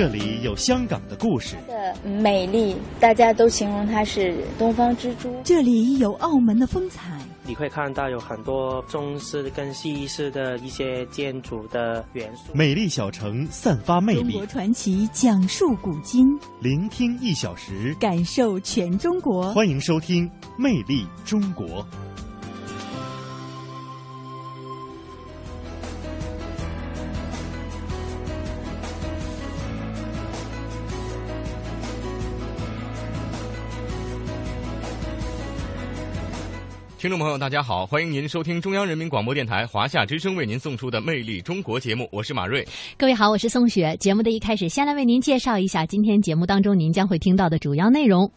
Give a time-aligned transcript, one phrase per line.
[0.00, 5.30] 这里有香港的故事，的美丽，大家都形容它是东方之珠。
[5.44, 12.50] 这里有澳门的风采，你会看到有很多中式跟西式的一些建筑的元素。
[12.54, 16.26] 美丽小城散发魅力中国，传奇讲述古今，
[16.62, 19.52] 聆听一小时，感受全中国。
[19.52, 20.26] 欢迎收听
[20.56, 21.66] 《魅力中国》。
[37.00, 42.62] 听众朋友，大家好，欢迎您收听中央人民广播电台华夏之声为您送出的《魅力中国》节目，我是马瑞。
[42.98, 43.96] 各位好，我是宋雪。
[43.96, 48.30] 节目的一开始，先来为您介绍一下今天节目当中您将会听到的主要内容。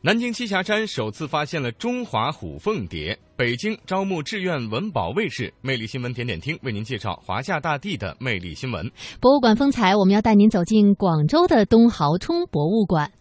[0.00, 5.54] 南京栖霞山首次发现了中华虎凤蝶，北京招募志愿文保卫士。
[5.60, 8.90] 魅力新闻点点听为您介绍华夏大地的魅力新闻。
[9.20, 13.12] 博物馆风采，我们要带您走进广州的东濠冲博物馆。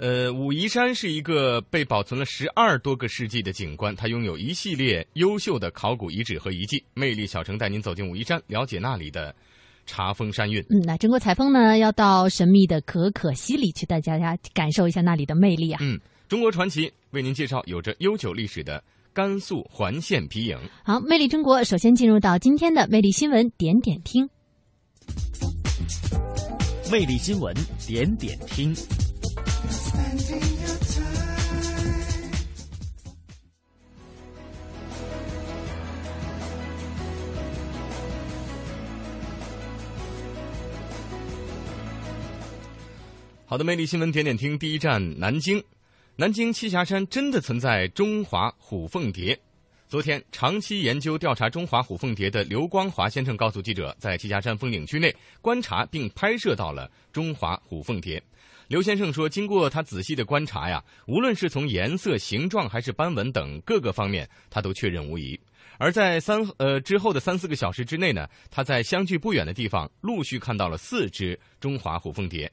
[0.00, 6.80] 呃，武夷山是一个被保存了十二多个世纪的景观，它拥有一系列优秀的考古遗址和遗迹。
[6.94, 9.34] 魅力小城带您走进武夷山，了解那里的
[9.86, 10.64] 茶风山韵。
[10.70, 15.80] 嗯，那中国采风呢，要到神秘的可可西里去，带大家感受一下那里的魅力啊。
[15.82, 18.80] 嗯，中国传奇为您介绍有着悠久历史的
[19.12, 20.56] 甘肃环县皮影。
[20.84, 24.30] 好，魅力中国，首先进入到今天的魅力新闻点点听。
[26.88, 27.52] 魅力新闻
[27.84, 28.72] 点点听。
[43.50, 45.64] 好的，魅力新闻点点听，第一站南京。
[46.16, 49.40] 南京栖霞山真的存在中华虎凤蝶。
[49.88, 58.22] 昨天，长期研究调查中华虎凤蝶的刘光华先生告诉记者，在栖霞山风景区内观察并拍摄到了中华虎凤蝶。
[58.68, 65.38] 刘先生说，经过他仔细的观察呀，无论是从颜色、形状还是斑纹等各个方面，他都确认无疑。
[65.78, 72.50] 而在三呃之后的三四个小时之内呢，他在相距不远的地方陆续看到了四只中华虎凤蝶。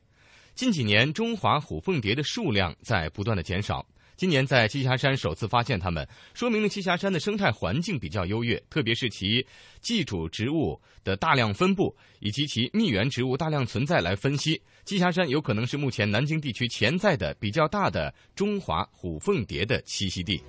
[0.54, 3.86] 近几年，中华虎凤蝶的数量在不断的减少。
[4.18, 9.46] 今年在栖霞山首次发现它们，说明了栖霞山的生态环境比较优越，特别是其
[9.81, 20.42] 寄主植物的大量分布以及其蜜源植物大量存在来分析，栖霞山有可能是目前南京地区潜在的比较大的中华虎凤蝶的栖息地。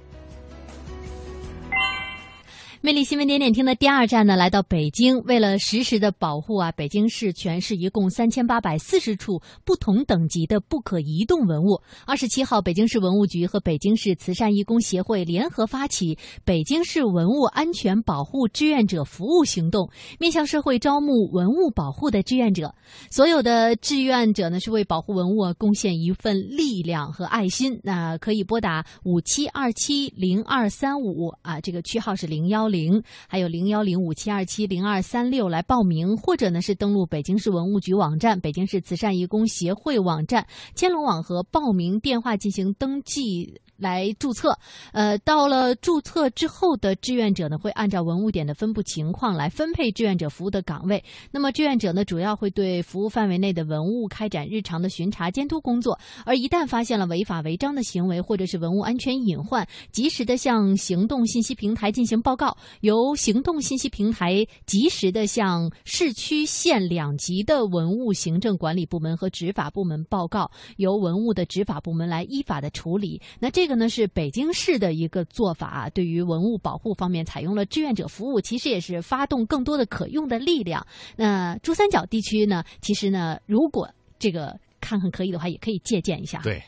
[2.83, 5.19] 魅力新闻点点听的第二站呢，来到北京。
[5.23, 11.81] 为了实时的保护啊，北京市全市一共三千八百四十处不同等级的不可移动文物。
[12.07, 22.75] 二十七号，北京市文物局和北京市慈善义工协会联合发起北京市文物安全保护志愿者服务行动，面向社会招募文物保护的志愿者。
[23.11, 27.81] 所有的志愿者呢，是为保护文物啊贡献一份力量和爱心。
[27.83, 32.77] 那可以拨打五七二七零二三五啊，这个区号是零幺幺。
[32.77, 43.61] 零还有零幺零五七二七零二三六来报名，或者呢是登录北京市文物局网站、北京市慈善义工协会网站、千龙网和报名电话进行登记。
[43.77, 44.59] 来注册，
[44.93, 51.05] 呃，到了注册之后的志愿者呢，会按照文物点的分布情况来分配志愿者服务的岗位。
[51.31, 55.99] 那么，志愿者呢，主要会对服务范围内的文物开展日常的巡查监督工作。
[56.25, 73.21] 而一旦发现了违法违章的行为，或者是文物安全隐患，及时的向行动信息平台进行报告，由行动信息平台及时的向市区县两级的文物行政管理部门和执法部门报告，由文物的执法部门来依法的处理。
[73.39, 73.66] 那这。
[73.67, 80.87] 这个呢是北京市的一个做法，对于文物保护方面采用了志愿者服务，其实也是发动更多的可用的力量。
[81.17, 86.41] 那珠三角地区呢，其实呢，如果这个看看可以的话，也可以借鉴一下。
[86.45, 86.63] 对。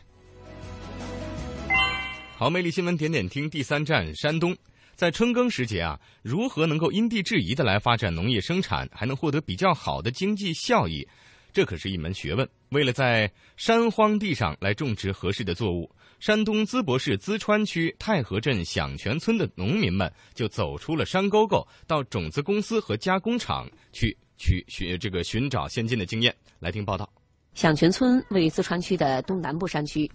[2.37, 4.57] 好，魅力新闻点点听第三站山东，
[4.97, 11.07] 在春耕时节啊，如何能够因地制宜的来发展农业生产，还能获得比较好的经济效益，
[11.53, 12.49] 这可是一门学问。
[12.71, 15.89] 为了在山荒地上来种植合适的作物。
[16.19, 26.35] 山东淄博市淄川区太和镇响泉村的农民们就走出了山沟沟，到种子公司和加工厂去去寻这个寻找先进的经验。
[26.59, 27.09] 来听报道。
[27.55, 30.11] 响泉村位于淄川区的东南部山区，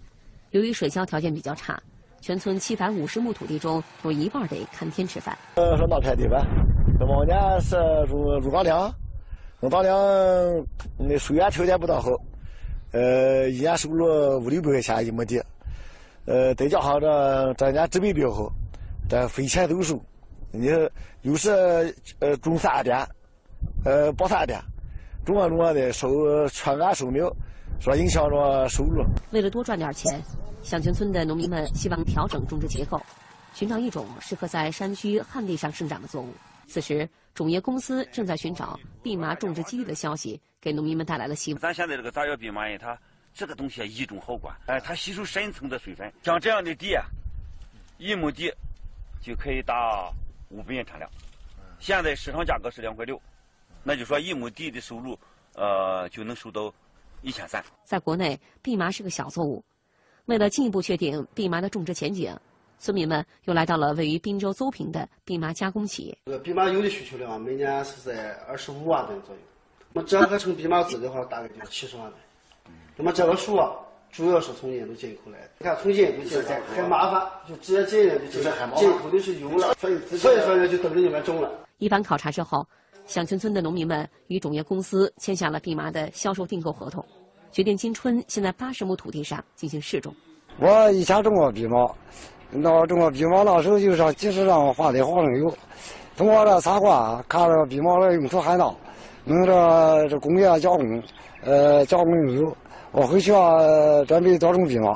[0.51, 1.81] 由于水浇条件比较差，
[2.19, 5.37] 全村七百五十亩土地中有一半得看天吃饭。
[5.55, 6.45] 呃，说哪片地吧？
[6.99, 7.77] 这往年是
[8.09, 8.93] 入入高粱，
[9.61, 9.97] 入高粱
[10.97, 12.11] 那水源条件不大好，
[12.91, 14.05] 呃，一年收入
[14.43, 15.41] 五六百块钱一亩地。
[16.25, 18.51] 呃，再加上这咱家植被比较好，
[19.09, 19.99] 这肥前都收。
[20.51, 20.69] 你
[21.21, 21.49] 有时
[22.19, 23.05] 呃种三点，
[23.83, 24.61] 呃播三点，
[25.25, 27.29] 种啊种啊的收全干收苗，
[27.79, 29.03] 说影响着收入。
[29.31, 30.21] 为了多赚点钱，
[30.61, 33.01] 响泉村的农民们希望调整种植结构，
[33.53, 36.29] 寻找一种适合在山区旱地上生长的作物。
[36.67, 41.59] 此时，种业公司正在寻找蓖麻种植基地的消息，给农民们带来了希望。
[41.59, 42.97] 咱现在这个杂药蓖麻叶，它
[43.33, 46.11] 这个东西一种好管，哎，它吸收深层的水分。
[46.21, 47.03] 像这样的地啊，
[47.97, 48.53] 一亩地
[49.21, 50.11] 就可以达
[50.49, 51.09] 五百元产量。
[51.79, 53.19] 现在市场价格是两块六，
[53.83, 55.17] 那就说一亩地的收入，
[55.55, 56.73] 呃，就能收到
[57.21, 57.63] 一千三。
[57.83, 59.63] 在国内，蓖麻是个小作物，
[60.25, 62.37] 为了进一步确定蓖麻的种植前景。
[62.79, 66.17] 村民们又来到了位于滨州邹平的蓖麻加工企业。
[66.25, 69.41] 这个蓖麻油的需求量每年是在二十五万吨左右，
[69.93, 72.19] 那么折合成蓖麻籽的话，大概就是七十万吨。
[72.95, 73.71] 那么这个树啊，
[74.11, 75.49] 主要是从印度进口来的。
[75.59, 81.51] 你看，从印度进口很麻烦，就直接进就进进口的是油了，所以所以说呢，就等着你们种了。
[81.79, 82.65] 一番考察之后，
[83.05, 87.03] 响泉村的农民们与种业公司签下了蓖麻的销售订购合同，
[87.51, 90.13] 决定今春先在八十亩土地上进行试种。
[90.59, 91.91] 我以前种过蓖麻。
[92.55, 95.51] 那种过蓖麻那时候就上集市上划的花生油，
[96.15, 98.71] 通过这参观，看这蓖麻的用途很大，
[99.25, 101.03] 能这这工业加工，
[101.41, 102.55] 呃，加工用油。
[102.95, 104.95] 我回去啊，准备多种蓖麻。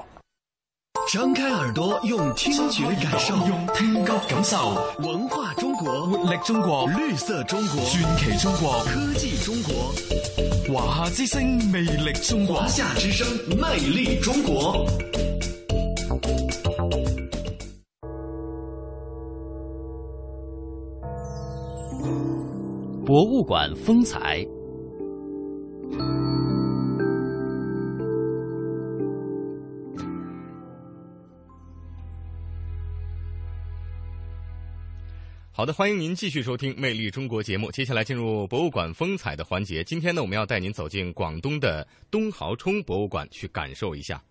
[1.11, 4.55] 张开耳朵，用听觉感受，用听觉感受
[4.99, 13.27] 文化中国，活力中国，绿色中国，传奇中国，科技中国，华夏之声，魅力中国，华夏之声，
[13.57, 14.85] 魅力中国。
[23.07, 24.45] 博物馆风采。
[35.57, 37.71] 好的，欢迎您继续收听《魅力中国》节目。
[37.71, 39.83] 接下来进入博物馆风采的环节。
[39.83, 44.21] 今天呢，我们要带您走进广东的东濠涌博物馆，去感受一下。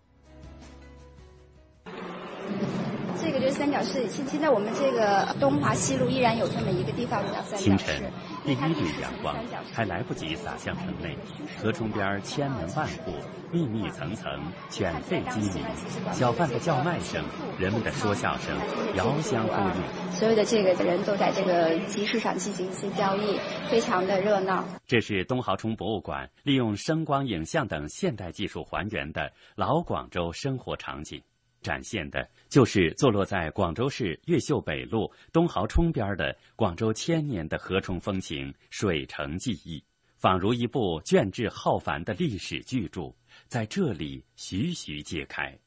[3.21, 8.03] 这个就是三角市，现现在我们这个东华西路依然有这么一个地方叫三角市。
[8.47, 9.35] 第一缕阳光
[9.73, 11.17] 还来不及洒向城内，
[11.61, 13.11] 河冲边千门万户，
[13.51, 14.31] 密密层层，
[14.69, 15.65] 犬吠鸡鸣，
[16.13, 17.21] 小贩的叫卖声，
[17.59, 18.57] 人们的说笑声，
[18.95, 20.13] 遥相呼应。
[20.13, 23.37] 所有的这个人都在这个集市上进行一些交易，
[23.69, 24.63] 非常的热闹。
[24.87, 31.21] 这是东濠冲博物馆利用声光影像等现代技术还原的老广州生活场景。
[31.61, 39.83] 展现的就是坐落在广州市越秀北路东濠冲边的广州千年的河冲风情、水城记忆，
[40.15, 43.13] 仿如一部卷帙浩繁的历史巨著，
[43.47, 45.57] 在这里徐徐揭开。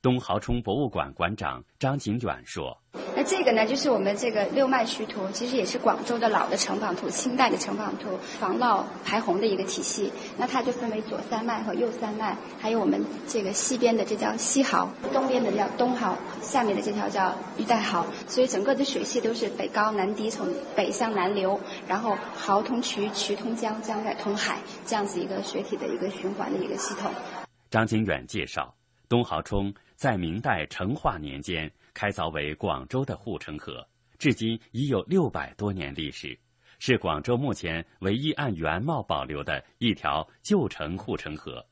[0.00, 2.76] 东濠涌博物馆馆长张景远说。
[3.14, 10.12] 那这个呢，就是我们这个六脉渠图，其实也是广州的老的城堡图，清代的城堡图，防涝排洪的一个体系。
[10.36, 18.04] 那它就分为左三脉和右三脉，还有我们这个西边的这叫西濠，东边的叫东濠，下面的这条叫玉带濠。
[18.26, 21.58] 所以整个的水系都是北高南低，从北向南流，
[21.88, 27.10] 然后濠通渠，渠通江，江再通海，这样子一个水体的一个循环的一个系统。
[27.70, 28.74] 张景远介绍，
[29.08, 31.70] 东濠涌在明代成化年间。
[31.92, 33.84] 开凿为广州的护城河，
[34.20, 36.38] 至今已有六百多年历史，
[36.78, 41.66] 是广州目前唯一按原貌保留的一条旧城护城河。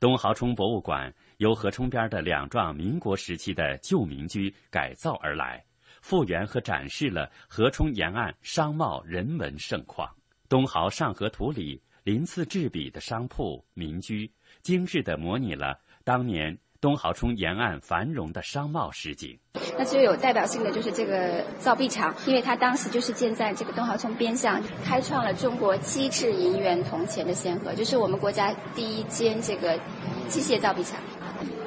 [0.00, 5.62] 东濠涌博物馆由河冲边的两幢民国时期的旧民居改造而来，
[6.00, 10.10] 复原和展示了河冲沿岸商贸人文盛况。
[10.48, 16.56] 东濠上河图里鳞次栉比的商铺民居，精致地模拟了当年。
[16.86, 19.36] 东濠冲沿岸繁荣的商贸市景，
[19.76, 29.76] 那最有代表性的就是这个造币厂，因为它当时就是建在这个东濠冲边上，开创了中国机制银元铜钱的先河，就是我们国家第一间这个
[30.28, 31.00] 机械造币厂。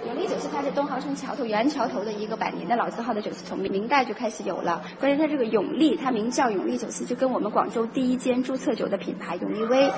[0.05, 4.81] 永利酒是它是东濠冲桥头原桥头的一个百年的老字号的酒肆，从明代就开始有了。
[5.01, 9.91] 关键它这个永利，它名叫永利酒肆，就跟我们广州第一间注册酒的品牌永利威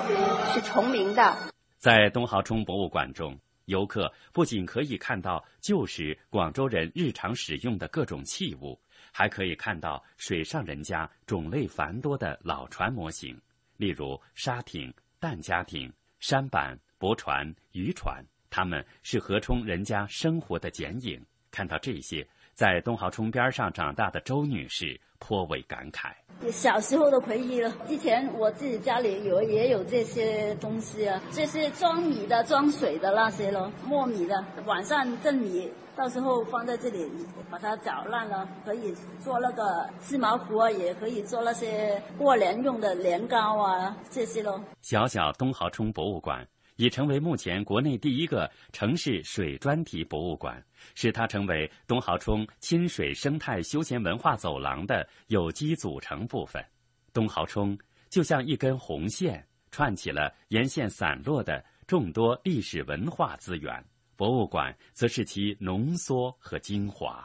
[0.52, 1.36] 是重名的。
[1.78, 3.38] 在东濠冲博物馆中。
[3.66, 8.78] 游客不仅可以看到旧时广州人日常使用的各种器物，
[9.12, 13.40] 还可以看到水上人家种类繁多的老船模型，
[13.76, 21.24] 例如沙艇、弹家艇、山板、驳船、渔船，它们是河冲人家生活的剪影。
[21.50, 26.12] 看到这些，在东濠涌边上长大的周女士颇为感慨。
[26.50, 37.08] 小时候的回忆了，以前我自己家里有也有这些东西啊，这些装米的、装水的那些咯，磨米的，晚上蒸米，到时候放在这里，
[37.48, 44.60] 把它搅烂了，可以做那个织毛糊啊，也可以做那些过年用的年糕啊，这些咯。
[44.80, 46.44] 小小东濠涌博物馆
[46.76, 50.62] 已成为目前国内第一个城市水专题博物馆。
[50.94, 56.64] 使它成为东濠涌亲水生态休闲文化走廊的有机组成部分。
[57.12, 57.78] 东濠涌
[58.10, 63.84] 就像一根红线，串起了沿线散落的众多历史文化资源。
[64.16, 67.24] 博物馆则是其浓缩和精华。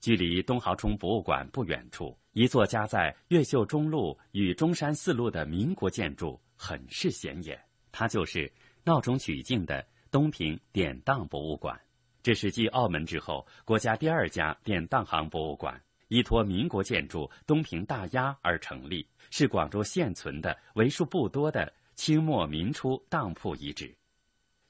[0.00, 8.50] 距离东濠涌博物馆不远处，一座夹在越秀中路与中山四路的民国建筑很是显眼，它就是
[8.86, 11.76] 闹中取静的东平典当博物馆。
[12.22, 23.92] 这是继澳门之后，国家第二家典当行博物馆，依托民国建筑东平大押而成立，是广州现存的为数不多的清末民初当铺遗址。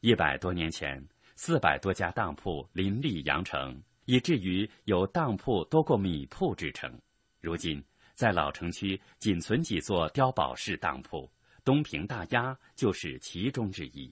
[0.00, 6.90] 一百多年前，四百多家当铺林立羊城，以至于有当铺多过米铺之称。
[7.42, 11.30] 如今，在老城区仅存几座碉堡式当铺，
[11.66, 14.08] 东平大鸭就是其中之一。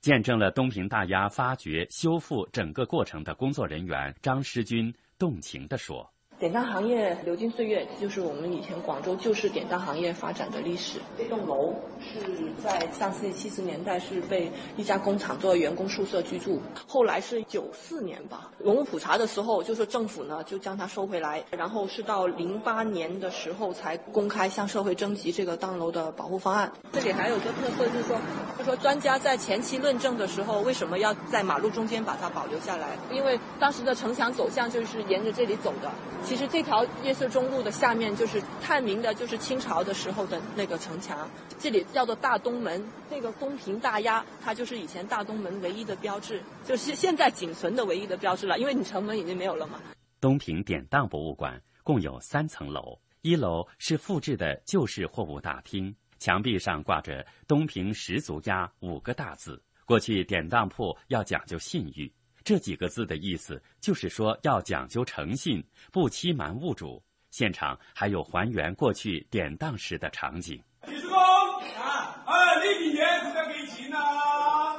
[0.00, 6.12] 见证了东平大鸭发掘、修复整个过程的工作人员张诗军动情地说。
[6.38, 10.98] 典当行业流金岁月，就是我们以前广州旧式典当行业发展的历史。
[11.16, 12.20] 这栋楼是
[12.62, 26.70] 在上世纪七十年代是被一家工厂作为员工宿舍居住，后来是九四年吧，文物普查的时候，就说政府呢就将它收回来，然后是到零八年的时候才公开向社会征集这个当楼的保护方案。
[26.92, 28.18] 这里还有个特色就是说，
[28.58, 32.88] 就说专家在前期论证的时候，为什么要在马路中间把它保留下来？
[33.10, 35.90] 因为当时的城墙走向就是沿着这里走的。
[36.26, 42.84] 其实这条夜色中路的下面就是探明的，就是清朝的时候的那个城墙，这里叫做大东门。
[43.08, 49.80] 那个东平大鸭，它就是以前大东门唯一的标志，就是现在仅存的唯一的标志了，因为你城门已经没有了嘛。
[50.20, 59.62] 东平典当博物馆共有三层楼，一楼是复制的旧式货物大厅，墙壁上挂着“东平十足鸭”五个大字。
[59.84, 62.12] 过去典当铺要讲究信誉。
[62.46, 65.60] 这几个字的意思就是说要讲究诚信，
[65.90, 67.02] 不欺瞒物主。
[67.32, 70.62] 现场还有还原过去典当时的场景。
[70.86, 74.76] 李叔公啊，哎，呢件嘢佢得几钱啊？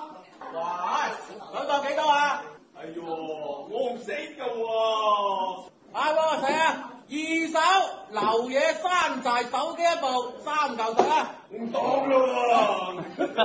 [0.54, 1.10] 哇，
[1.52, 2.42] 两百几多啊？
[2.76, 5.66] 哎呦，我唔识噶喎。
[5.92, 7.16] 啊，我睇啊，二
[7.52, 7.60] 手
[8.12, 12.16] 流嘢山寨手机一部，三嚿水啊，唔当咯
[13.28, 13.36] 喎。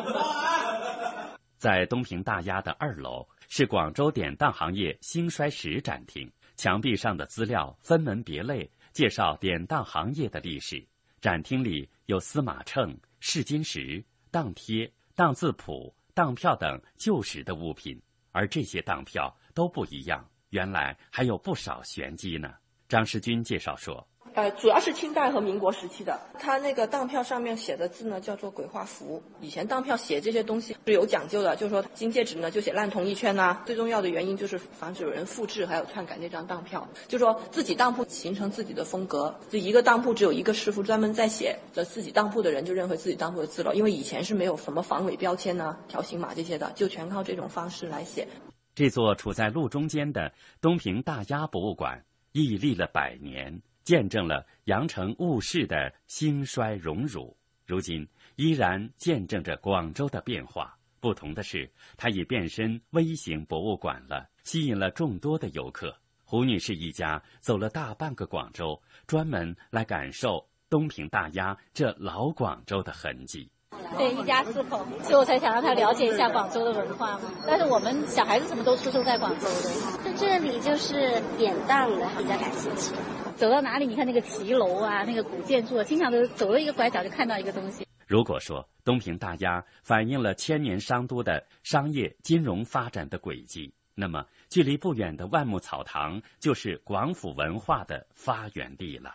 [1.59, 3.27] 在东平大押的二楼。
[3.55, 10.83] 是广州典当行业兴衰史展厅，墙壁上的资料分门别类，介绍典当行业的历史。
[11.21, 22.55] 展厅里有司马秤、试金石、当贴、当字谱、当票等旧时的物品，而这些当票都不一样，原来还有不少玄机呢。
[22.89, 24.09] 张世军介绍说。
[24.35, 29.23] 呃，主要是清代和民国时期的，它那个当票上面写的字呢，叫做鬼画符。
[29.41, 33.63] 以前当票写这些东西是有讲究的，就是说金戒指呢就写烂铜一圈呐。
[33.67, 39.39] 最重要的原因就是防止有人复制还有篡改那张当票，就说自己当铺形成自己的风格。
[39.51, 43.75] 就一个当铺只有一个师傅专门在写，这自己当铺的人就认为自己当铺的字了。
[43.75, 48.27] 因为以前是没有什么防伪标签呐、条形码这些的，就全靠这种方式来写。
[48.75, 53.61] 这座处在路中间的东平大押博物馆屹立了百年。
[53.85, 57.37] 见证了羊城物市的兴衰荣辱，
[57.67, 60.77] 如今依然见证着广州的变化。
[61.01, 65.97] 不同的是，它已变身微型博物馆了，吸引了众多的游客。
[66.25, 73.51] 胡女士一家走了大半个广州，专门来感受东平大鸭这老广州的痕迹。
[73.97, 77.31] 对，一家四口，所以我才想让他了解一下广州的文化嘛。
[77.47, 82.95] 但是我们小孩子什么都出生在广州的，在这里就是典当的，比较感兴趣。
[83.37, 87.87] 走到哪里，你看那个骑楼啊，那个古建筑，经常都走了一个拐角就看到一个东西。
[88.07, 99.15] 如果说东平大押反映了千年商都的商业金融发展的轨迹，那么距离不远的万木草堂就是广府文化的发源地了。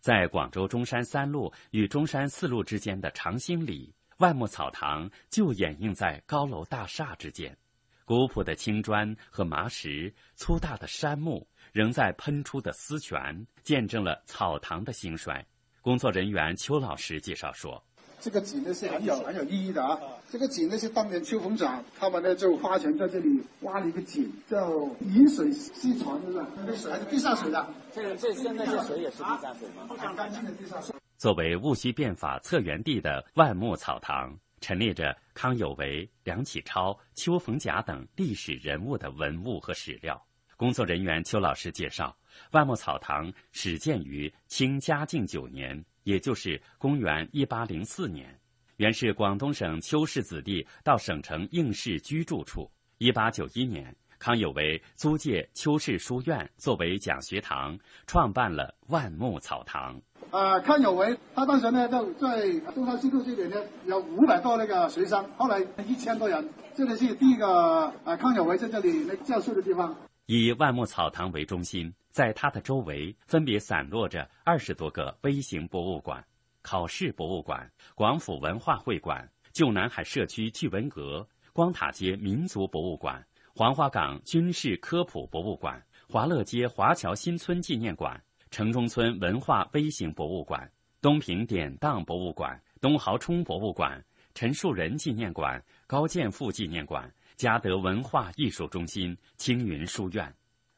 [0.00, 7.58] 在广州中山三路与中山四路之间的长兴里，万木草堂就掩映在高楼大厦之间，
[8.04, 11.44] 古朴的青砖和麻石，粗大的杉木。
[11.72, 15.44] 仍在喷出的丝泉，见证了草堂的兴衰。
[15.80, 17.82] 工作人员邱老师介绍说
[18.20, 19.98] ：“这个井呢是很有很有意义的啊。
[20.30, 26.46] 这个井呢是当年秋风长他们呢就花钱在这里挖了一个井，叫饮水西传，是不是？
[26.58, 27.66] 那个水还是地下水的。
[27.92, 29.88] 这个这现在这水也是地下水吗？
[29.90, 30.94] 非常干净的地下水。
[31.22, 40.20] 作为戊戌变法策源地的万木草堂，陈列着康有为、梁启超、邱逢甲等历史人物的文物和史料。
[40.56, 42.18] 工作人员邱老师介绍，
[42.50, 48.36] 万木草堂始建于清嘉靖九年，也就是公元一八零四年。
[48.78, 52.68] 原是广东省邱氏子弟到省城应试居住处。
[52.98, 60.02] 一八九一年，康有为租借邱氏书院作为讲学堂，创办了万木草堂。
[60.32, 66.48] 啊，康有为他当时呢，就在中山西路这里呢有五百多那个学生，后来一千多人。
[66.74, 69.94] 这里是第一个啊，康有为在这里那教书的地方。
[70.24, 76.24] 以万木草堂为中心，在它的周围分别散落着二十多个微型博物馆。
[76.62, 83.22] 考试博物馆、广府文化会馆、旧南海社区趣闻阁、光塔街民族博物馆、
[83.54, 88.22] 黄花岗军事科普博物馆、华乐街华侨新村纪念馆、
[88.52, 94.04] 城中村文化微型博物馆、东平典当博物馆、东豪冲博物馆、
[94.34, 100.30] 陈树人纪念馆、高剑父纪念馆、嘉德文化艺术中心、青云书院。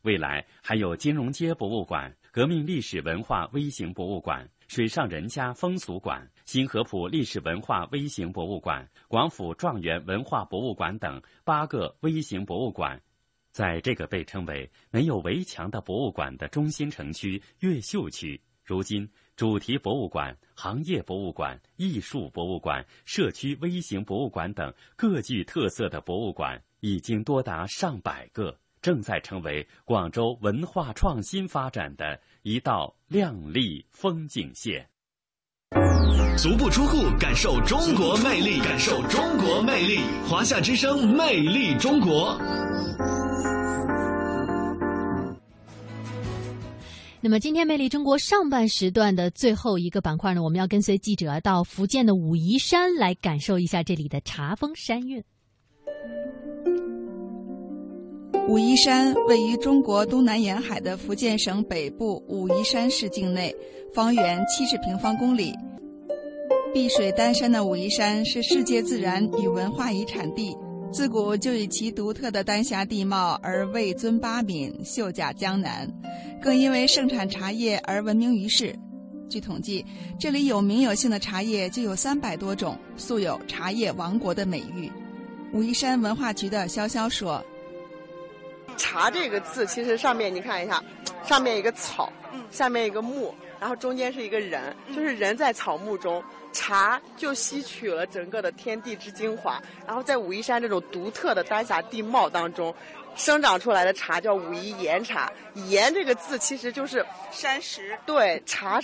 [0.02, 4.49] 未来还有金融街博物馆、革命历史文化微型博物馆。
[4.69, 13.00] 水上人家风俗馆、新河浦历史文化微型博物馆、广府状元文化博物馆等八个微型博物馆，
[13.54, 28.58] 在这个被称为“没有围墙”的博物馆的中心城区越秀区，如今主题博物馆、行业博物馆、艺术博物馆、社区微型博物馆等各具特色的博物馆已经多达上百个。
[28.82, 34.90] 正在成为广州文化创新发展的一道亮丽风景线。
[36.37, 40.00] 足不出户，感受中国魅力，感受中国魅力。
[40.28, 42.37] 华夏之声，魅力中国。
[47.25, 55.25] 那么，今天《魅力中国》上半时段的最后一个板块呢，我们要跟随记者到福建的武夷山来感受一下这里的茶风山韵。
[58.47, 63.57] 武夷山位于中国东南沿海的福建省北部武夷山市境内，
[63.95, 65.54] 方圆七十平方公里。
[66.75, 70.54] 碧水丹山的武夷山是世界自然与文化遗产地，
[70.94, 75.92] 自古就以其独特的丹霞地貌而位尊八闽、秀甲江南，
[76.40, 78.72] 更因为盛产茶叶而闻名于世。
[79.28, 79.85] 据统计，
[80.20, 84.88] 这里有名有姓的茶叶就有三百多种，素有“茶叶王国”的美誉。
[85.52, 87.44] 武夷山文化局的潇潇说。
[88.76, 90.80] 茶这个字，其实上面你看一下，
[91.24, 92.12] 上面一个草，
[92.52, 96.22] 下面一个木，然后中间是一个人，就是人在草木中，
[96.55, 102.75] 茶就吸取了整个的天地之精华，然后在武夷山这种独特的丹霞地貌当中，
[103.14, 105.31] 生长出来的茶叫武夷岩茶。
[105.67, 108.81] 岩这个字其实就是山石，对茶。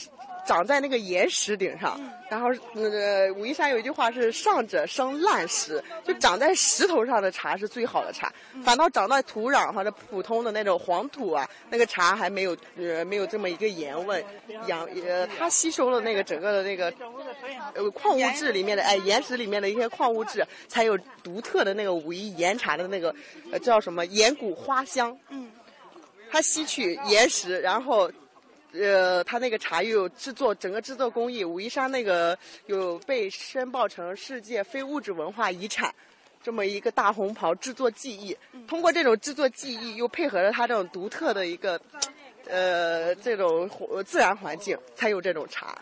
[0.50, 1.96] 长在那个岩石顶上，
[2.28, 8.32] 然后那个武夷山有一句话是“上者生烂石”，就长在石头上的茶是最好的茶，
[8.64, 14.26] 反倒长在土壤或者普通的那种黄土啊，那个茶还没有呃没有这么一个盐味，
[14.66, 16.92] 养呃它吸收了那个整个的那个
[17.74, 23.14] 呃矿物质里面的哎岩石里面的一些矿物质，才有独特的那个武夷岩茶的那个
[23.52, 25.16] 呃叫什么岩谷花香。
[25.28, 25.48] 嗯，
[26.28, 28.10] 它吸取岩石，然后。
[28.72, 35.92] 呃，它那个茶又有制作，整个制作工艺，武夷山那个有被申报成世界非物质文化遗产，
[36.42, 38.36] 这么一个大红袍制作技艺。
[38.68, 41.80] 通过这种制作技艺，又配合着它这种独特的一个，
[42.46, 43.68] 呃，这种
[44.06, 45.76] 自然环境，才有这种茶。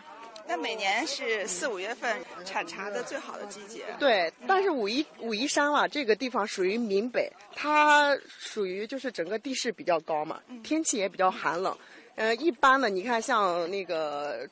[0.50, 3.84] 那每年是四五月份产茶的最好的季节。
[3.98, 11.76] 对，但是武夷武夷山啊，这个地方属于闽北，它属于就是整个地势比较高嘛，天气也比较寒冷。
[12.18, 14.44] 呃，一般的，你看像那个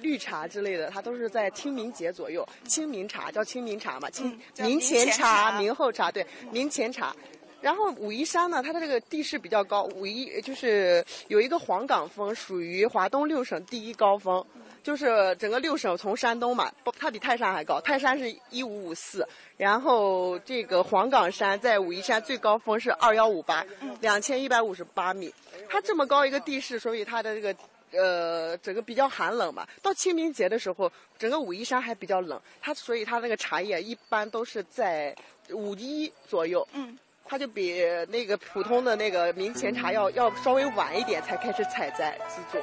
[0.00, 2.48] 绿茶之类的，它都是在清明节左右。
[2.64, 7.14] 清明茶叫清明茶嘛，清明前茶、明后茶，对，明前茶。
[7.60, 14.44] 然后武夷山呢，它的这个地势比较高，武夷就是有一个黄岗峰，属于华东六省第一高峰。
[14.82, 23.62] 就是整个六省从山东嘛，它比泰山还高，泰山是一五五四，然后这个黄岗山在武夷山最高峰是二幺五八，
[24.00, 25.30] 两千一百五十八米。
[25.68, 27.54] 它这么高一个地势，所以它的这个
[27.92, 29.68] 呃整个比较寒冷嘛。
[29.82, 35.14] 到清明节的时候，整个武夷山还比较冷，它所以它那个茶叶一般都是在
[35.50, 36.66] 五一左右。
[36.72, 36.98] 嗯，
[37.30, 42.60] 它就比那个普通的那个明前茶要要稍微晚一点才开始采摘制作。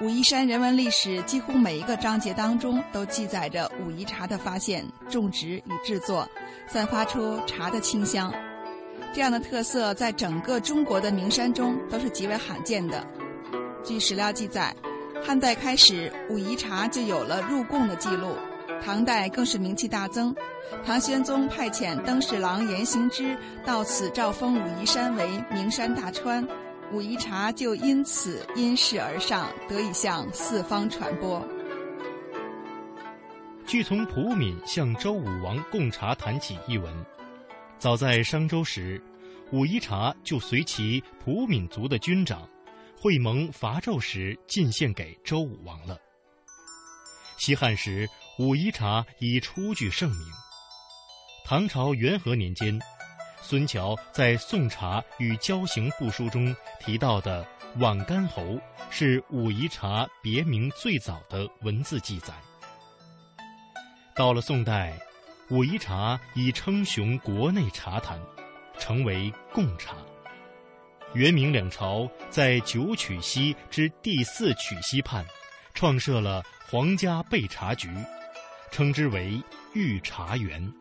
[0.00, 6.28] 武夷山人文历史几乎每一个章节当中都记载着武夷茶的发现、种植与制作，
[6.66, 8.34] 散发出茶的清香。
[9.12, 13.06] 这样的特色在整个中国的名山中都是极为罕见的。
[13.84, 14.74] 据史料记载，
[15.24, 18.34] 汉代开始，武夷茶就有了入贡的记录，
[18.82, 20.34] 唐代更是名气大增。
[20.84, 26.46] 唐玄宗派遣登侍郎严行之到此诏封武夷山为名山大川，
[26.92, 31.44] 武夷茶就因此因势而上，得以向四方传播。
[33.66, 36.92] 据从普敏向周武王贡茶谈起一文。
[37.78, 39.02] 早在商周时，
[39.52, 42.48] 武夷茶就随其普敏族的军长
[42.96, 45.96] 会盟伐纣时进献给周武王了。
[47.38, 48.06] 西汉时，
[48.40, 50.26] 武夷茶已初具盛名。
[51.44, 52.80] 唐朝元和年间，
[53.42, 62.32] 孙桥在《宋茶与交行部书》中提到的“皖干侯”是武夷茶别名最早的文字记载。
[64.16, 64.98] 到了宋代。
[65.50, 68.18] 武夷茶已称雄国内茶坛，
[68.78, 69.96] 成为贡茶。
[71.12, 75.26] 元明两朝在九曲溪之第四曲溪畔，
[75.74, 77.88] 创设了皇家备茶局，
[78.70, 79.42] 称之为
[79.74, 80.72] 御茶园。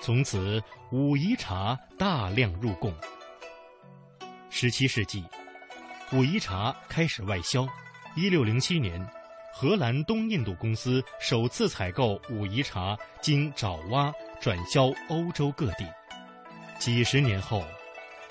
[0.00, 2.94] 从此，武夷茶大量入贡。
[4.50, 5.24] 十七世纪，
[6.12, 7.66] 武夷茶开始外销。
[8.14, 9.06] 一六零七年。
[9.50, 15.84] 荷兰东印度公司首次采购武夷茶，经爪哇转销欧洲各地。
[16.78, 17.64] 几十年后，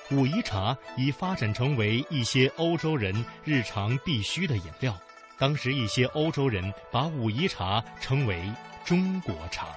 [0.10, 4.97] 武夷茶已发展成为一些欧洲人日常必需的饮料。
[5.38, 8.52] 当时，一些欧洲人把武夷茶称为
[8.84, 9.76] “中国茶”。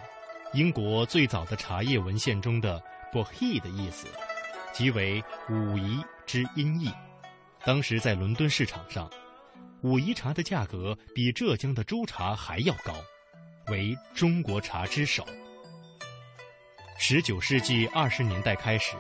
[0.55, 4.07] 英国最早的茶叶文献中的 b o h e 的意思，
[4.73, 6.91] 即为武夷之音译。
[7.65, 9.11] 当时在伦敦市场上。
[9.83, 12.95] 武夷茶的价格比浙江的珠茶还要高，
[13.69, 15.27] 为中国茶之首。
[16.99, 18.95] 十九世纪二十年代开始，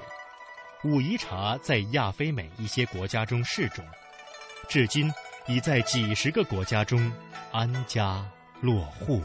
[0.83, 3.85] 武夷茶在亚非美一些国家中试种，
[4.70, 5.12] 至今
[5.46, 7.11] 已在几十个国家中
[7.50, 8.24] 安家
[8.61, 9.22] 落户。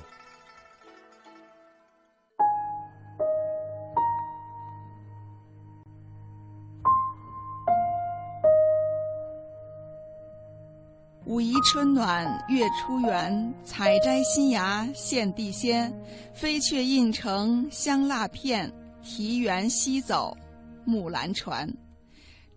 [11.27, 15.91] 武夷春暖月初圆，采摘新芽献地仙。
[16.33, 20.37] 飞雀印成香蜡片，题园西走
[20.85, 21.67] 木兰船。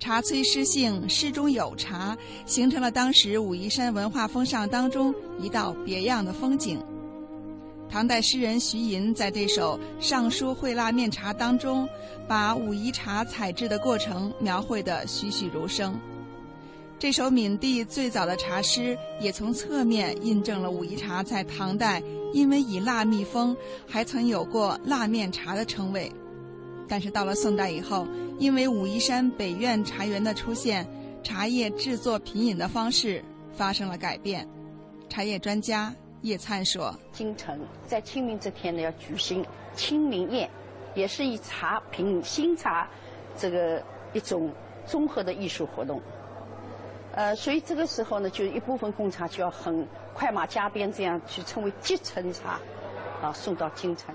[0.01, 6.81] 茶催诗兴，诗中有茶，形成了当时武夷山文化风尚当中一道别样的风景。
[7.91, 11.89] 唐代诗人徐寅在这首《尚书会腊面茶》当中，
[12.29, 15.99] 把武夷茶采制的过程描绘得栩栩如生。
[16.97, 22.01] 这首闽地最早的茶诗，也从侧面印证了武夷茶在唐代
[22.33, 23.57] 因为以蜡密封，
[23.89, 26.13] 还曾有过“蜡面茶”的称谓。
[26.87, 28.07] 但是到了宋代以后，
[28.39, 30.87] 因为武夷山北苑茶园的出现，
[31.25, 33.23] 茶叶制作品饮的方式
[33.53, 34.49] 发生了改变。
[35.09, 40.49] 茶叶专家叶灿说：“京城在清明这天呢，要举行清明宴，
[40.95, 42.89] 也是以茶品新茶，
[43.37, 44.53] 这个一种
[44.87, 46.01] 综合的艺术活动。”
[47.15, 52.61] 呃，所以这个时候呢，就一部分贡茶就要很快马加鞭这样去称为集成茶，
[53.21, 54.15] 啊，送到京城。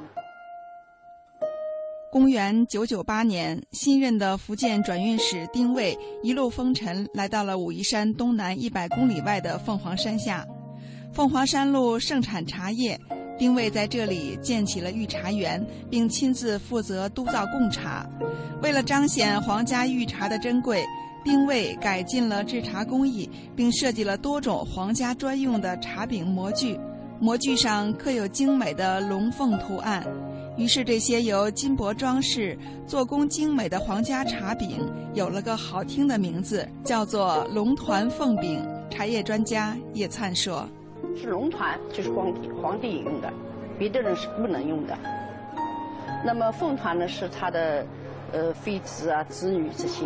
[2.14, 10.46] 公元九九八年，新任的福建转运使丁谓一路风尘来到了武夷山东南一百公里外的凤凰山下。
[11.12, 13.00] 凤凰山路盛产茶叶，
[13.36, 18.08] 丁谓在这里建起了御茶园，并亲自负责督造贡茶。
[18.62, 20.86] 为了彰显皇家御茶的珍贵。
[21.26, 26.78] 丁谓改进了制茶工艺，并设计了多种皇家专用的茶饼模具，
[27.18, 30.06] 模具上刻有精美的龙凤图案。
[30.56, 38.62] 于是，这些由金箔装饰、做工精美的皇家茶饼有了个好听的名字，叫做“龙团凤饼”。
[38.90, 40.68] 茶叶专家叶灿说
[41.20, 43.34] ：“是龙团，就是皇帝皇帝用的，
[43.78, 44.98] 别的人是不能用的。
[46.24, 47.86] 那么凤团呢，是他的。”
[48.36, 50.06] 呃，妃子啊，子女这些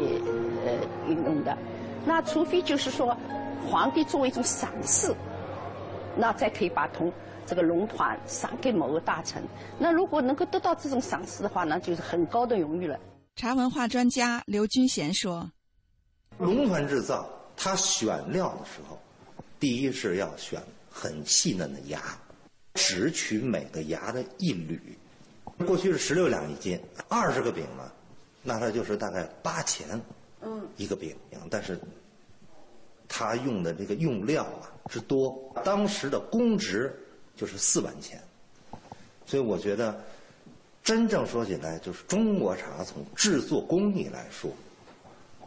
[0.65, 0.73] 呃
[1.07, 1.57] 用的，
[2.05, 3.15] 那除非就是说，
[3.65, 5.15] 皇帝作为一种赏赐，
[6.17, 7.09] 那再可以把铜
[7.47, 9.41] 这个龙团赏给某个大臣。
[9.79, 12.99] 那如果能够得到这种赏赐的话，那就是很高的荣誉了。
[13.35, 15.49] 茶文化专家刘军贤说
[16.37, 18.99] ：“龙团制造，它选料的时候，
[19.59, 22.01] 第一是要选很细嫩的芽，
[22.73, 24.79] 只取每个芽的一缕。
[25.65, 27.89] 过去是十六两一斤，二十个饼呢。”
[28.43, 29.99] 那它就是大概八钱，
[30.41, 31.13] 嗯，一个饼，
[31.49, 31.77] 但是
[33.07, 36.95] 它用的这个用料啊之多，当时的工值
[37.37, 38.19] 就是四万钱，
[39.25, 40.03] 所以我觉得，
[40.83, 44.49] 真正说起来，就是中国茶从制作工艺来说，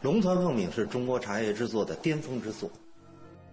[0.01, 2.71] 龙团凤饼是中国茶叶制作的巅峰之作。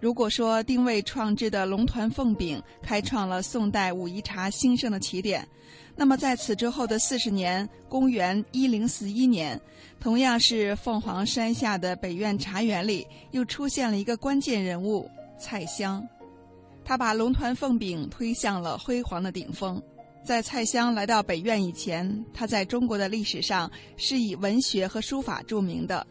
[0.00, 5.46] 如果说丁谓创制的龙团凤饼开创了宋代武夷茶兴盛的起点，
[5.96, 9.60] 那么在此之后的四十年，公元一零四一年，
[9.98, 16.06] 同样是凤凰山下的北苑茶园里，又出现了一个关键人物蔡襄，
[16.88, 19.78] 他把龙团凤饼推向了辉煌的顶峰。
[20.24, 26.06] 在蔡襄来到北苑以前，他在中国的历史上是以文学和书法著名的。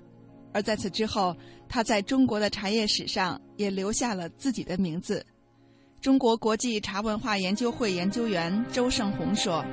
[0.54, 1.36] 而在此之后，
[1.68, 5.26] 他在中国的茶叶史上也留下了自己的名字。
[6.00, 9.66] 中国国际茶文化研究会研究员周胜红说：“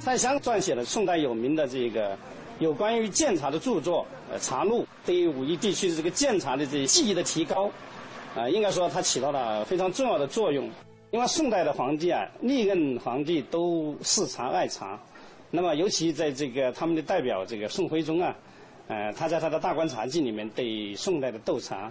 [0.00, 2.16] 蔡襄撰写了宋代有名的这个
[2.58, 7.70] 有关于建茶的著作《呃茶录》，对于武夷地区的这个建茶的这些技艺的提高，
[8.36, 10.70] 啊，应该说它起到了非常重要的作用。
[11.10, 14.98] 因为宋代的皇帝啊，历任皇帝都嗜茶爱茶。”
[15.50, 18.36] 那么，尤其在这个他们的代表这个宋徽宗啊，
[18.86, 21.90] 呃，他在他的《大观茶记》里面对宋代的斗茶，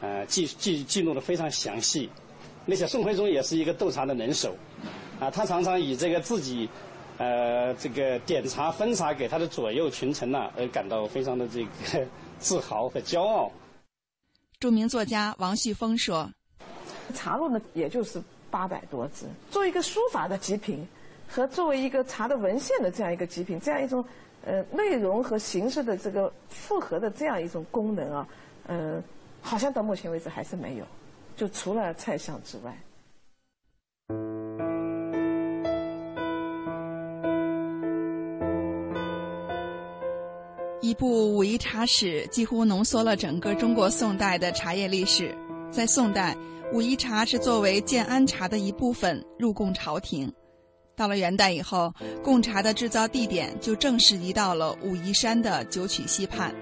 [0.00, 2.08] 呃，记记记录的非常详细。
[2.64, 4.54] 那些宋徽宗也是一个斗茶的能手，
[5.18, 6.68] 啊，他常常以这个自己，
[7.18, 12.06] 呃，这个点茶分茶给他的左右群臣呐，而感到非常的这个
[12.38, 13.50] 自豪和骄傲。
[14.62, 16.30] 著名作家王旭峰说
[17.16, 20.86] ：“茶录呢，也就是八百多字，作为一个书法的极品。”
[21.28, 24.04] 和作为一个茶的文献的这样一个极品，这样一种
[24.44, 28.28] 呃内容和形式的这个复合的这样一种功能啊，
[28.68, 29.02] 呃，
[29.40, 30.84] 好像到目前为止还是没有，
[31.34, 32.72] 就除了蔡襄之外。
[40.92, 45.34] 一部武夷茶史几乎浓缩了整个中国宋代的茶叶历史。
[45.70, 46.36] 在宋代，
[46.70, 50.30] 武夷茶是作为建安茶的一部分入贡朝廷。
[50.94, 51.90] 到了元代以后，
[52.22, 56.54] 贡茶的制造地点就正式移到了武夷山的九曲溪畔。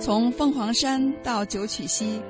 [0.00, 2.22] 从凤凰山到九曲溪，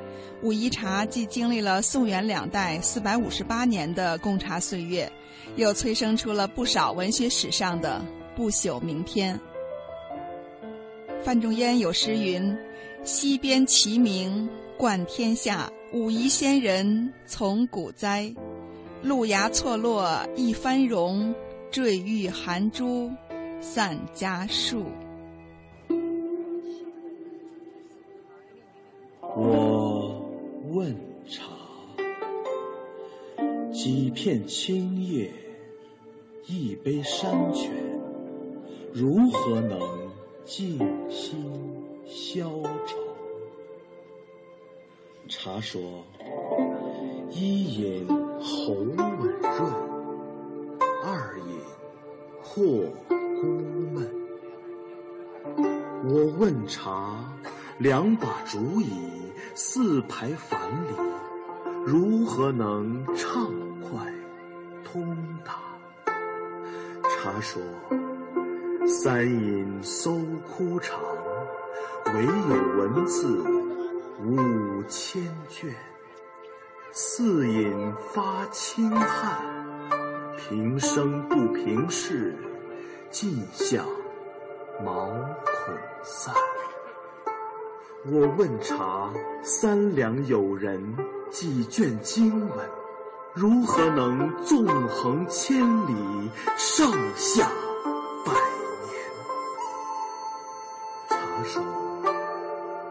[0.42, 5.08] 武夷茶既经历了宋元两代四百五十八年的贡茶岁月，
[5.54, 8.04] 又催生出了不少文学史上的
[8.34, 9.38] 不朽名篇。
[11.24, 12.56] 范仲淹有诗云
[13.04, 18.34] ：“溪边齐名冠天下，武夷仙人从古栽。”
[19.02, 21.34] 路芽错落一番荣，
[21.70, 23.10] 坠玉含珠
[23.60, 24.84] 散家树。
[29.20, 30.24] 我
[30.70, 30.94] 问
[31.28, 31.42] 茶，
[33.72, 35.30] 几片青叶，
[36.46, 37.72] 一杯山泉，
[38.92, 39.80] 如何能
[40.44, 40.78] 静
[41.10, 41.44] 心
[42.06, 42.50] 消
[42.86, 42.98] 愁？
[45.28, 45.80] 茶说。
[47.30, 48.06] 一饮
[48.38, 48.96] 喉吻
[49.40, 49.72] 润，
[51.02, 51.58] 二饮
[52.42, 52.62] 或
[53.08, 53.46] 孤
[53.90, 54.06] 闷。
[56.04, 57.24] 我问茶，
[57.78, 58.92] 两把竹椅，
[59.54, 60.94] 四排樊篱，
[61.86, 63.50] 如何能畅
[63.80, 64.12] 快
[64.84, 65.54] 通达？
[67.08, 67.62] 茶说：
[68.86, 71.00] 三饮搜枯肠，
[72.14, 73.40] 唯有文字
[74.24, 75.72] 五千卷。
[76.90, 79.40] 四饮发清汗，
[80.36, 82.36] 平生不平事，
[83.10, 83.86] 尽向
[84.84, 85.06] 毛
[85.44, 86.34] 孔散。
[88.06, 89.10] 我问茶，
[89.42, 90.96] 三两友人，
[91.30, 92.68] 几卷经文，
[93.32, 97.48] 如何能纵横千里，上下
[101.42, 101.62] 茶说：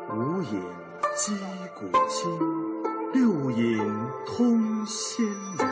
[0.10, 0.62] 五饮
[1.16, 1.34] 击
[1.80, 2.30] 鼓清。
[3.14, 3.78] 六饮
[4.26, 5.64] 通仙理。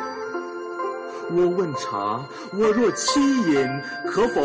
[1.32, 3.20] 我问茶，我若七
[3.52, 3.68] 饮，
[4.08, 4.42] 可否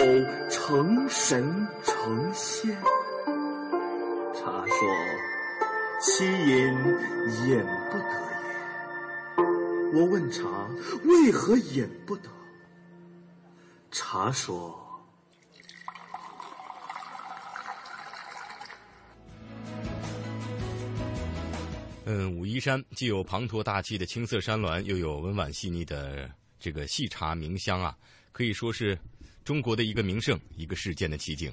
[0.50, 2.76] 成神成仙？
[4.32, 4.78] 茶说：
[6.00, 6.74] 七饮
[7.46, 8.04] 饮不得
[9.94, 10.00] 也。
[10.00, 10.42] 我问茶，
[11.04, 12.28] 为何饮不得？
[13.92, 14.83] 茶说。
[22.06, 27.96] 嗯，武夷山既有滂沱大气的青色山峦，又有温婉细腻的这个细茶茗香啊，
[28.30, 28.98] 可以说是
[29.42, 31.50] 中国的一个名胜，一个世界的奇景。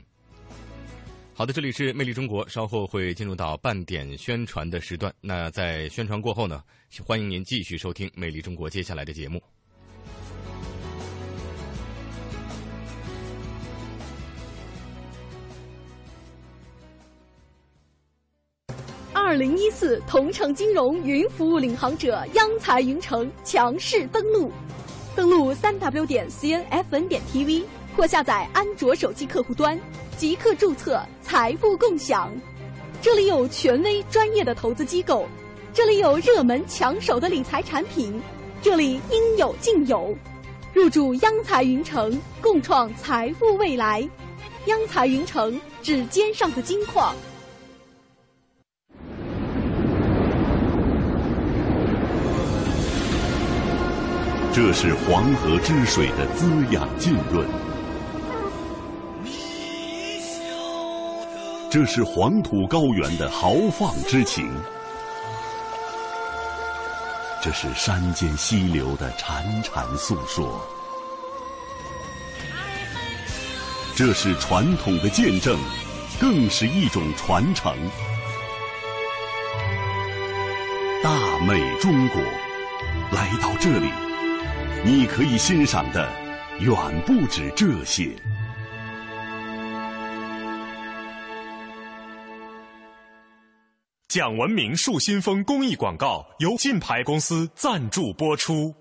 [1.34, 5.14] 好的，这里是魅力中国，稍后会进入到半点宣传的时段。
[5.22, 6.62] 那在宣传过后呢，
[7.04, 9.42] 欢迎您继续收听魅力中国接下来的节目。
[19.32, 24.52] 二零一四同城金融云服务领航者央财云城强势登陆，
[25.16, 27.64] 登录三 w 点 cnfn 点 tv
[27.96, 29.80] 或下载安卓手机客户端，
[30.18, 32.30] 即刻注册财富共享。
[33.02, 35.26] 这里有权威专业的投资机构，
[35.74, 38.22] 这里有热门抢手的理财产品，
[38.62, 40.14] 这里应有尽有。
[40.74, 44.06] 入驻央财云城，共创财富未来。
[44.66, 47.16] 央财云城，指尖上的金矿。
[54.54, 57.48] 这是黄河之水的滋养浸润，
[61.70, 64.54] 这是黄土高原的豪放之情，
[67.42, 70.62] 这是山间溪流的潺潺诉说，
[73.96, 75.58] 这是传统的见证，
[76.20, 77.74] 更是一种传承。
[81.02, 82.22] 大美中国，
[83.12, 83.90] 来到这里。
[84.84, 86.10] 你可以欣赏的
[86.60, 88.10] 远不止这些。
[94.08, 98.74] 讲文明树新风公益广告由金牌公司赞助播出。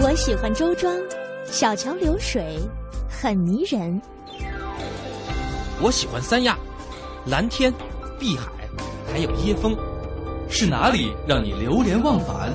[0.00, 0.92] 我喜欢周庄，
[1.44, 2.58] 小桥流水
[3.08, 4.02] 很迷人。
[5.80, 6.58] 我喜欢三亚，
[7.26, 7.72] 蓝天、
[8.18, 8.50] 碧海，
[9.12, 9.76] 还有椰风。
[10.54, 12.52] 是哪里让你流连忘返？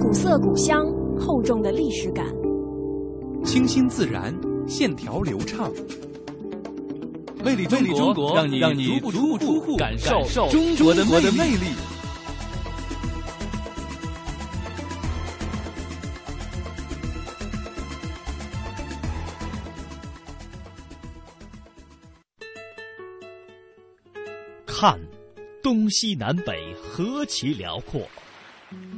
[0.00, 0.86] 古色古香，
[1.20, 2.24] 厚重的历史感，
[3.44, 4.34] 清新自然，
[4.66, 5.70] 线条流畅。
[7.44, 11.97] 魅力中国，让你让你足不出户感受中国的魅力。
[25.62, 28.08] 东西南北何其辽阔！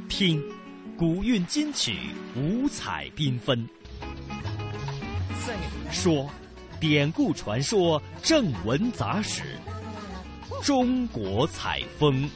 [0.07, 0.43] 听，
[0.97, 1.95] 古韵金曲
[2.35, 3.67] 五彩缤纷。
[5.91, 6.29] 说，
[6.79, 9.43] 典故传说正文杂史。
[10.63, 12.29] 中国采风。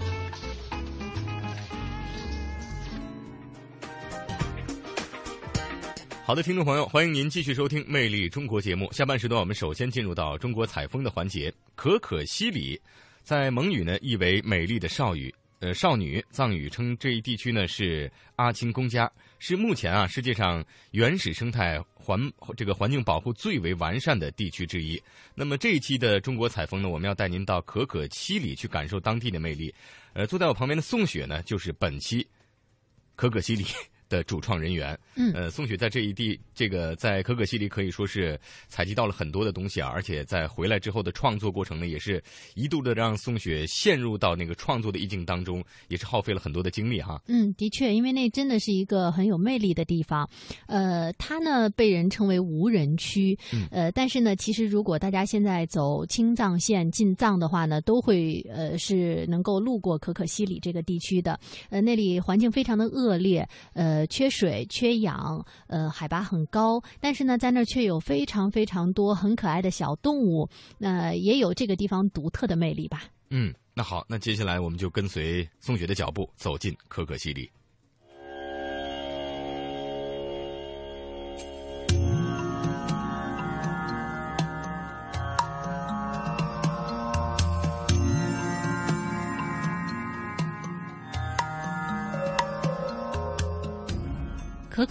[6.26, 8.92] 好的，听众朋友，欢迎您继续收听《魅力中国》节目。
[8.92, 11.54] 下半时段，我们首先进入到中国采风的环节。
[11.76, 12.82] 可可西里。
[13.26, 16.24] 在蒙语呢，意为美丽的少女，呃，少女。
[16.30, 22.20] 藏语称这一地区呢是阿钦公家，是目前啊世界上原始生态环
[22.56, 25.02] 这个环境保护最为完善的地区之一。
[25.34, 29.74] 那么这一期的中国采风呢，我们要带您到可可西里去感受当地的魅力。
[30.14, 32.28] 呃，坐在我旁边的宋雪呢，就是本期
[33.16, 33.66] 可可西里。
[34.10, 47.22] 的主创人员，嗯，呃，宋雪在这一地，这个在可可西里可以说是采集到了很多的东西啊，而且在回来之后的创作过程呢，也是一度的让宋雪陷入到那个创作的意境当中，也是耗费了很多的精力哈。
[47.28, 50.30] 嗯，的确，因为那真的是一个很有魅力的地方，
[50.68, 53.38] 呃，它呢被人称为无人区，
[53.72, 61.40] 呃，但是呢，其实如果大家现在走青藏线进藏的话呢，都会呃是能够路过可可西里这个地区的，
[61.70, 63.95] 呃，那里环境非常的恶劣，呃。
[63.96, 73.04] 呃，缺水、缺氧，呃，海拔很高，但是呢，在那儿却有非常非常多很可爱的小动物，那也有这个地方独特的魅力吧。
[73.30, 77.50] 嗯，那好，那接下来我们就跟随宋雪的脚步走进可可西里。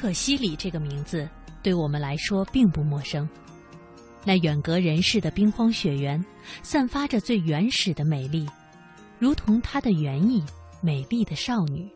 [0.05, 1.27] 可可西里这个名字
[1.63, 3.27] 对我们来说并不陌生。
[4.23, 6.23] 那远隔人世的冰荒雪原，
[6.63, 8.47] 散发着最原始的美丽，
[9.19, 10.45] 如同它的原意——
[10.85, 11.89] 美丽的少女。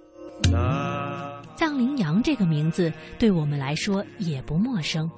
[1.55, 5.11] 藏羚羊这个名字对我们来说也不陌生。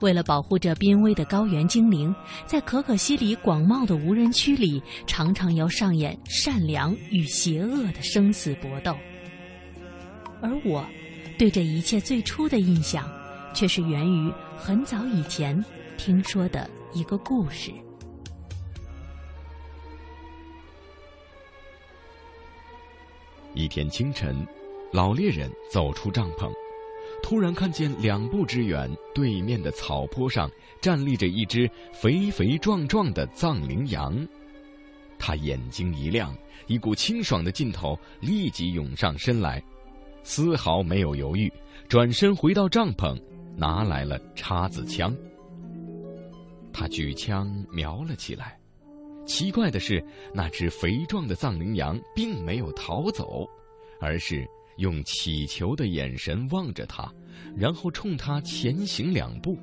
[0.00, 2.14] 为了保护这濒危的高原精灵，
[2.46, 8.96] 在可可西里广袤的无人区里，常常要上演善良与邪恶的生死搏斗。
[10.40, 10.82] 而我。
[11.40, 13.10] 对这一切最初的印象，
[13.54, 15.64] 却是源于很早以前
[15.96, 17.72] 听说的一个故事。
[23.54, 24.46] 一天清晨，
[24.92, 26.52] 老猎人走出帐篷，
[27.22, 30.46] 突然看见两步之远，对面的草坡上
[30.78, 34.28] 站立着一只肥肥壮壮的藏羚羊。
[35.18, 36.36] 他眼睛一亮，
[36.66, 39.62] 一股清爽的劲头立即涌上身来。
[40.22, 41.52] 丝毫没有犹豫，
[41.88, 43.20] 转身回到帐篷，
[43.56, 45.14] 拿来了叉子枪。
[46.72, 48.58] 他举枪瞄了起来。
[49.26, 50.04] 奇怪的是，
[50.34, 53.48] 那只肥壮的藏羚羊并没有逃走，
[54.00, 54.44] 而是
[54.78, 57.12] 用乞求的眼神望着他，
[57.56, 59.56] 然后冲他前行两步，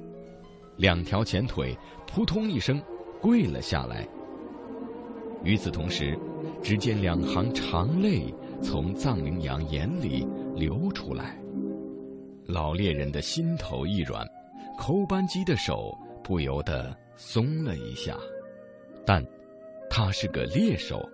[0.78, 2.82] 两条前腿扑通一声
[3.20, 4.08] 跪了下来。
[5.44, 6.18] 与此同时，
[6.64, 11.38] 只见两行长泪从藏羚羊眼里流出来。
[12.46, 14.28] 老猎人的心头一软，
[14.78, 18.18] 扣扳机的手不由得松了一下，
[19.06, 19.26] 但。
[19.90, 21.10] 他是个猎手，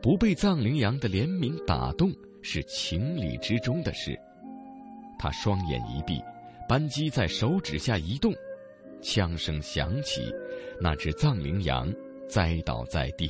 [0.00, 2.12] 不被藏羚羊的怜悯打动
[2.42, 4.16] 是情理之中的事。
[5.18, 6.22] 他双眼一闭，
[6.68, 8.32] 扳机在手指下移动，
[9.02, 10.32] 枪声响起，
[10.80, 11.92] 那只藏羚羊
[12.28, 13.28] 栽倒在地。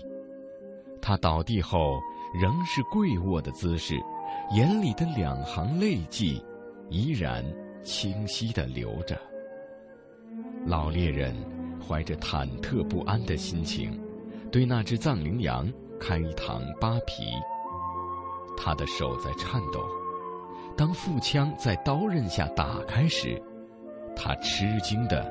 [1.00, 1.98] 他倒地后
[2.34, 3.94] 仍是跪卧的姿势，
[4.52, 6.44] 眼里的两行泪迹
[6.90, 7.44] 依然
[7.82, 9.16] 清晰地流着。
[10.66, 11.34] 老猎人
[11.80, 13.98] 怀着忐忑不安的心情。
[14.50, 15.68] 对那只藏羚羊
[15.98, 17.24] 开膛扒皮，
[18.56, 19.84] 他的手在颤抖。
[20.76, 23.40] 当腹腔在刀刃下打开时，
[24.14, 25.24] 他吃惊的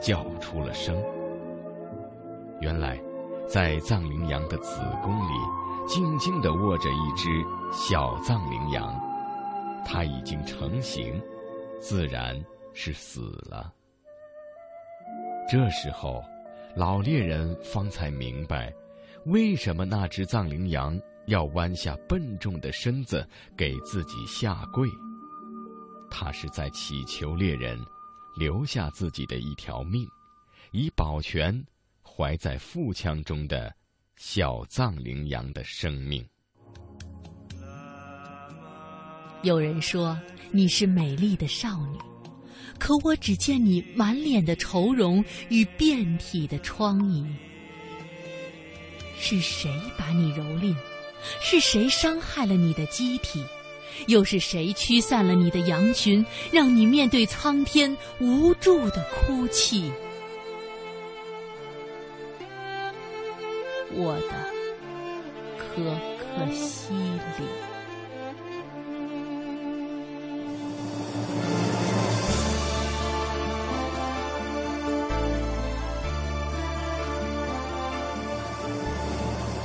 [0.00, 0.96] 叫出了声。
[2.60, 2.96] 原来，
[3.48, 5.32] 在藏羚羊的子宫里，
[5.90, 8.94] 静静的卧着一只小藏羚羊，
[9.84, 11.20] 它已经成型，
[11.80, 12.40] 自然
[12.72, 13.74] 是死了。
[15.50, 16.22] 这时候。
[16.76, 18.72] 老猎人方才明白，
[19.26, 24.88] 为什么那只藏羚羊要弯下笨重的身子给自己下跪。
[26.08, 27.76] 他是在祈求猎人
[28.36, 30.06] 留下自己的一条命，
[30.70, 31.52] 以保全
[32.04, 33.74] 怀在腹腔中的
[34.22, 36.22] 小藏羚羊的生命。
[39.42, 41.98] 有人说你是美丽的少女。
[42.78, 47.26] 可我只见你满脸的愁容与遍体的疮痍，
[49.18, 50.76] 是谁把你蹂躏？
[51.40, 53.42] 是谁伤害了你的机体？
[54.06, 59.90] 又是谁驱散了你的羊群，让你面对苍天无助的哭泣？
[63.92, 64.32] 我的
[65.58, 65.64] 可
[66.18, 67.44] 可西里。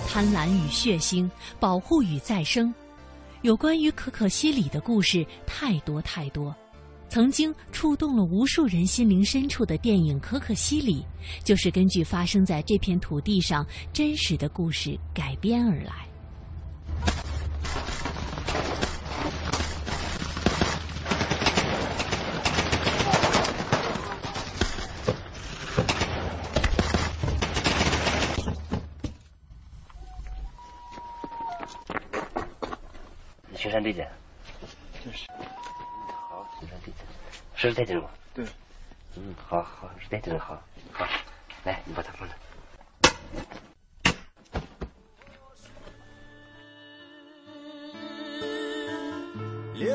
[0.07, 2.73] 贪婪与血腥，保护与再生，
[3.41, 6.55] 有关于可可西里的故事太多太多。
[7.15, 11.01] 曾经触动了无数人心灵深处的电影《可可西里》，
[11.45, 16.05] 就是根据发生在这片土地上真实的故事改编而来。
[33.55, 34.05] 雪山地检，
[37.69, 38.09] 是在这吗？
[38.33, 38.45] 对。
[39.15, 40.61] 嗯，好好，是在这好，
[40.91, 41.05] 好，
[41.63, 42.35] 来，你把它放这。
[49.73, 49.89] 流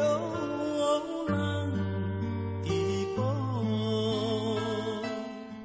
[1.28, 1.70] 浪
[2.64, 2.68] 的
[3.16, 4.60] 风。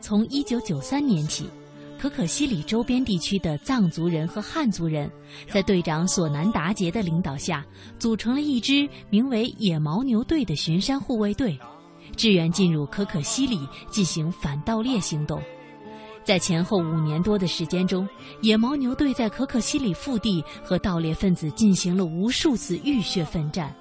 [0.01, 1.49] 从一九九三年起。
[1.97, 5.10] 可可西里周边地区的藏族人和汉族人，
[5.49, 7.66] 在队长索南达杰的领导下，
[7.97, 11.58] 组成了一支名为“野牦牛队”的巡山护卫队，
[12.16, 13.59] 支援进入可可西里
[13.91, 15.39] 进行反盗猎行动。
[16.24, 18.07] 在前后五年多的时间中，
[18.41, 23.76] 野牦牛队在可可西里腹地和盗猎分子进行了无数次浴血奋战，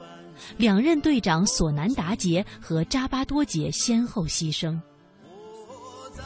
[0.58, 4.78] 两任队长索南达杰和扎巴多杰先后牺牲。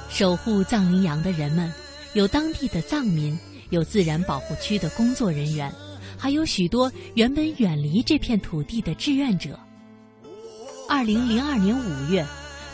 [0.09, 1.72] 守护藏羚羊的人们。
[2.14, 3.38] 有当地的藏民，
[3.68, 5.70] 有自然保护区的工作人员，
[6.16, 9.61] 还有许多原本远离这片土地的志愿者。
[10.89, 12.26] 二零零二年五月，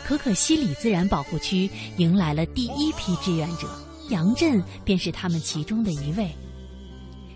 [0.05, 3.67] 可可西里自然保护区迎来了第一批志愿者，
[4.09, 6.33] 杨震便是他们其中的一位。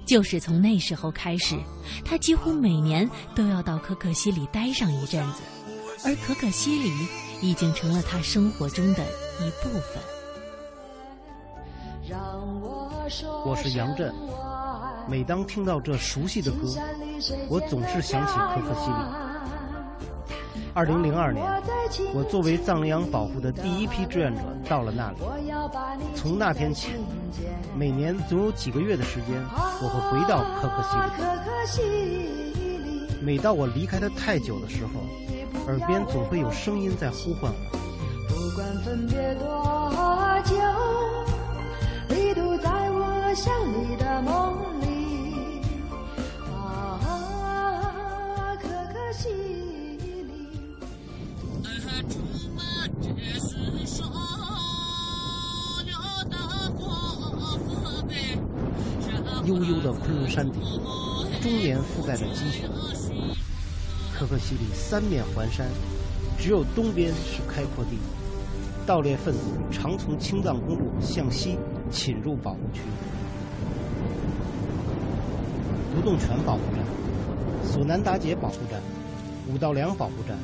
[0.05, 1.57] 就是从那时候开始，
[2.05, 5.41] 他几乎每年都要到可可西里待上一阵子，
[6.05, 6.91] 而可可西里
[7.41, 10.01] 已经成了他生活中的一部分。
[13.45, 14.13] 我是杨震，
[15.09, 16.73] 每当听到这熟悉的歌，
[17.49, 19.28] 我总是想起可可西里。
[20.79, 21.45] 二零零二年
[22.13, 25.17] 我作为藏羚羊保护的第一批志愿者到了那里。
[26.15, 26.91] 从那天起
[27.75, 30.81] 每年总有几个月的时间我会回到可可
[31.65, 33.19] 西里。
[33.21, 35.01] 每当我离开的太久的时候
[35.67, 37.51] 耳边总会有声音在呼唤
[38.29, 40.55] 不管分别多久
[42.07, 43.35] 你都在我
[43.99, 44.78] 的梦
[59.49, 60.61] 悠悠的昆仑山顶，
[61.41, 62.69] 终年覆盖着积雪。
[64.13, 65.65] 可可西里三面环山，
[66.37, 67.97] 只有东边是开阔地。
[68.85, 69.39] 盗猎分子
[69.71, 71.57] 常从青藏公路向西
[71.89, 72.81] 侵入保护区。
[75.95, 76.85] 独洞泉保护站、
[77.63, 78.79] 索南达杰保护站、
[79.51, 80.37] 五道梁保护站、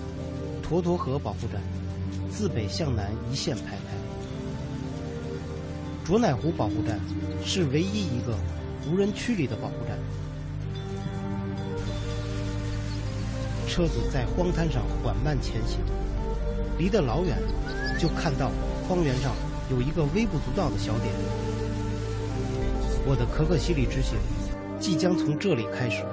[0.67, 1.61] 沱沱河保护站，
[2.31, 3.95] 自北向南一线排开。
[6.03, 6.99] 卓乃湖保护站
[7.43, 8.35] 是唯一一个
[8.89, 9.97] 无人区里的保护站。
[13.67, 15.79] 车子在荒滩上缓慢前行，
[16.77, 17.37] 离得老远，
[17.99, 18.51] 就看到
[18.87, 19.33] 荒原上
[19.69, 21.11] 有一个微不足道的小点。
[23.07, 24.17] 我的可可西里之行
[24.79, 26.03] 即将从这里开始。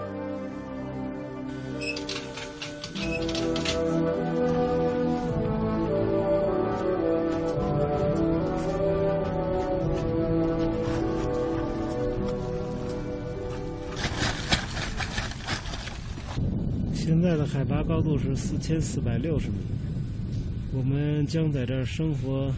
[17.73, 19.55] 海拔高度是四千四百六十米，
[20.75, 22.53] 我们将在这儿生活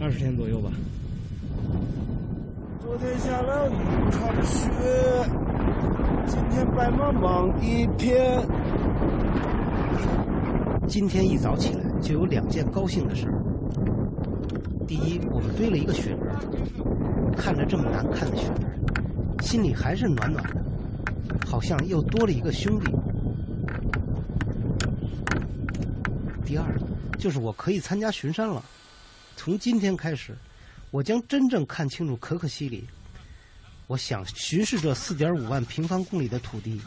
[0.00, 0.70] 二十天左右吧。
[2.80, 4.70] 昨天下了一场雪，
[6.26, 8.40] 今天白茫茫一片。
[10.88, 13.34] 今天一早起来就有两件高兴的事儿。
[14.86, 16.20] 第一，我们堆了一个雪人，
[17.36, 20.62] 看着这么难看的雪人，心里还是暖暖的。
[21.46, 22.90] 好像又多了一个兄弟。
[26.52, 26.78] 第二，
[27.18, 28.62] 就是我可以参加巡山了。
[29.38, 30.36] 从今天开始，
[30.90, 32.86] 我将真正看清楚可可西里。
[33.86, 36.78] 我想巡视这四点五万平方公里的土地，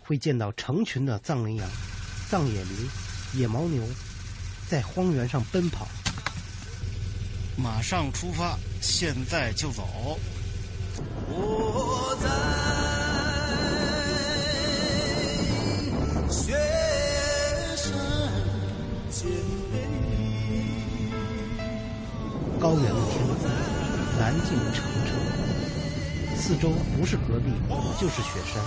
[0.00, 1.70] 会见到成群的藏羚羊、
[2.28, 2.88] 藏野驴、
[3.34, 3.80] 野牦牛，
[4.68, 5.86] 在荒原上奔跑。
[7.56, 10.18] 马上出发，现在就走。
[11.28, 12.28] 我在。
[16.28, 16.79] 雪
[22.58, 23.36] 高原的天空
[24.18, 25.10] 蓝净澄澈，
[26.36, 27.50] 四周不是戈壁
[28.00, 28.62] 就是雪山，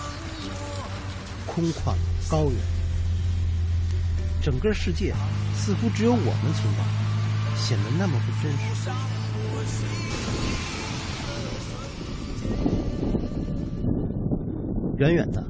[1.47, 1.95] 空旷
[2.29, 2.55] 高原，
[4.41, 5.13] 整个世界
[5.55, 6.83] 似乎只有我们存在，
[7.55, 8.89] 显得那么不真实。
[14.97, 15.43] 远远的。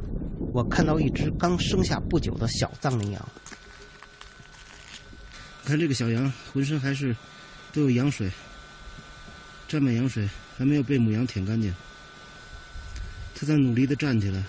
[0.54, 3.28] 我看到一只刚生下不久的小藏羚羊，
[5.66, 7.16] 看这个小羊浑身还是
[7.72, 8.30] 都有羊水，
[9.68, 11.74] 沾满羊水，还没有被母羊舔干净。
[13.34, 14.43] 它在努力的站起来，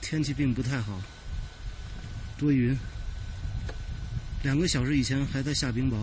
[0.00, 1.00] 天气并不太好，
[2.38, 2.76] 多云。
[4.42, 5.96] 两个小时以前还在下冰雹。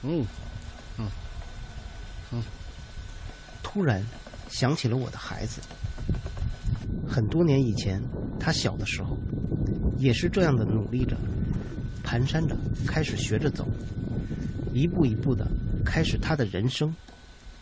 [0.00, 0.26] 哦，
[0.96, 1.04] 好，
[2.30, 2.42] 好。
[3.62, 4.04] 突然
[4.48, 5.60] 想起了我的孩子。
[7.06, 8.02] 很多年以前，
[8.40, 9.18] 他小的时候，
[9.98, 11.16] 也是这样的努力着，
[12.04, 13.66] 蹒跚着，开始学着走，
[14.72, 15.50] 一步一步的
[15.84, 16.94] 开始他的人生。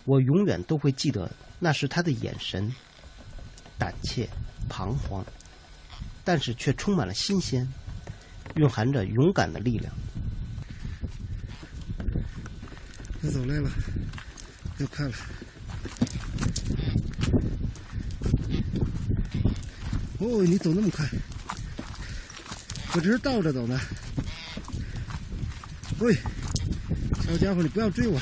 [0.05, 1.31] 我永远都会记得，
[1.61, 2.71] 那是他的眼神，
[3.79, 4.29] 胆怯、
[4.69, 5.25] 彷徨，
[6.25, 7.67] 但是却充满了新鲜，
[8.57, 9.95] 蕴含着勇敢的力量。
[13.21, 13.71] 快走累了，
[14.79, 15.15] 要看了。
[20.19, 21.09] 哦，你走那么快，
[22.95, 23.79] 我这是倒着走呢。
[26.03, 26.13] 喂，
[27.25, 28.19] 小家伙，你不要追我。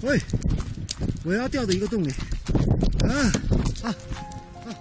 [0.00, 0.18] 喂，
[1.26, 2.10] 我要掉到一个洞里。
[3.02, 3.12] 啊
[3.84, 3.92] 啊
[4.64, 4.74] 啊！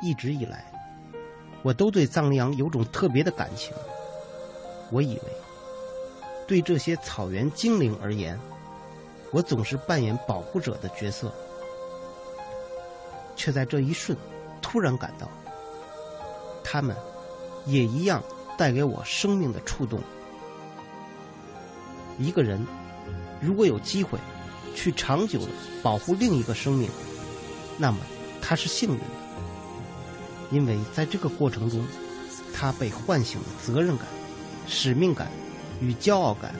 [0.00, 0.64] 一直以来，
[1.62, 3.74] 我都对藏羚羊有种特别的感情。
[4.92, 5.22] 我以为，
[6.46, 8.38] 对这些草原精灵而言，
[9.32, 11.34] 我总是扮演保护者的角色，
[13.34, 14.16] 却在这一瞬。
[14.60, 15.28] 突然感到，
[16.62, 16.96] 他们
[17.66, 18.22] 也一样
[18.56, 20.00] 带给我生命的触动。
[22.18, 22.64] 一个人
[23.40, 24.18] 如果有机会
[24.74, 25.48] 去长久的
[25.82, 26.88] 保护另一个生命，
[27.78, 27.98] 那么
[28.40, 29.04] 他是幸运的，
[30.50, 31.84] 因为在这个过程中，
[32.54, 34.06] 他被唤醒了责任感、
[34.66, 35.30] 使命感
[35.80, 36.54] 与骄傲感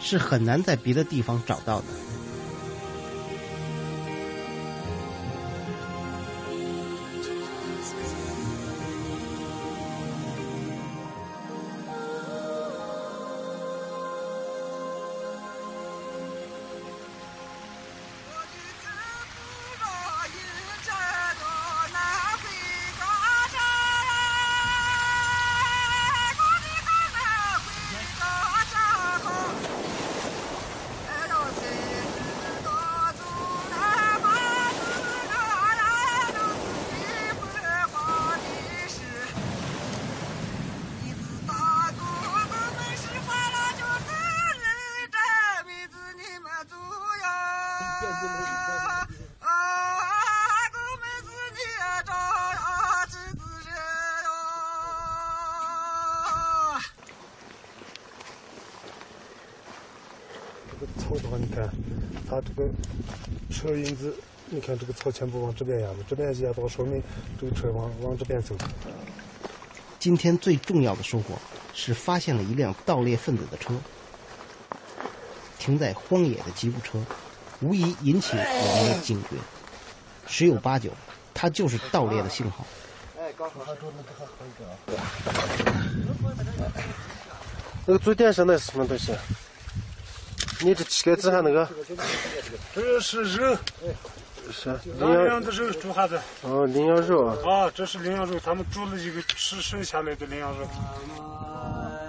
[0.00, 1.86] 是很难在别的地方找到的。
[63.66, 64.14] 车印子，
[64.48, 67.02] 你看这个朝前部往这边压的，这边压到，说明
[67.40, 68.54] 这个车往往这边走。
[69.98, 71.34] 今天最重要的收获
[71.74, 73.74] 是发现了一辆盗猎分子的车，
[75.58, 77.02] 停在荒野的吉普车，
[77.60, 79.30] 无疑引起我们的警觉。
[80.28, 80.92] 十有八九，
[81.34, 82.64] 它就是盗猎的信号。
[87.84, 89.12] 那个坐垫上那是什么东西？
[90.62, 91.68] 你这乞丐子上那个？
[92.74, 93.56] 这是肉，
[94.50, 96.18] 是羚羊的肉煮啥子？
[96.42, 97.36] 哦，羚羊肉啊！
[97.44, 100.66] 啊，这是羚羊肉，他们煮了一个吃剩下来的羚羊肉。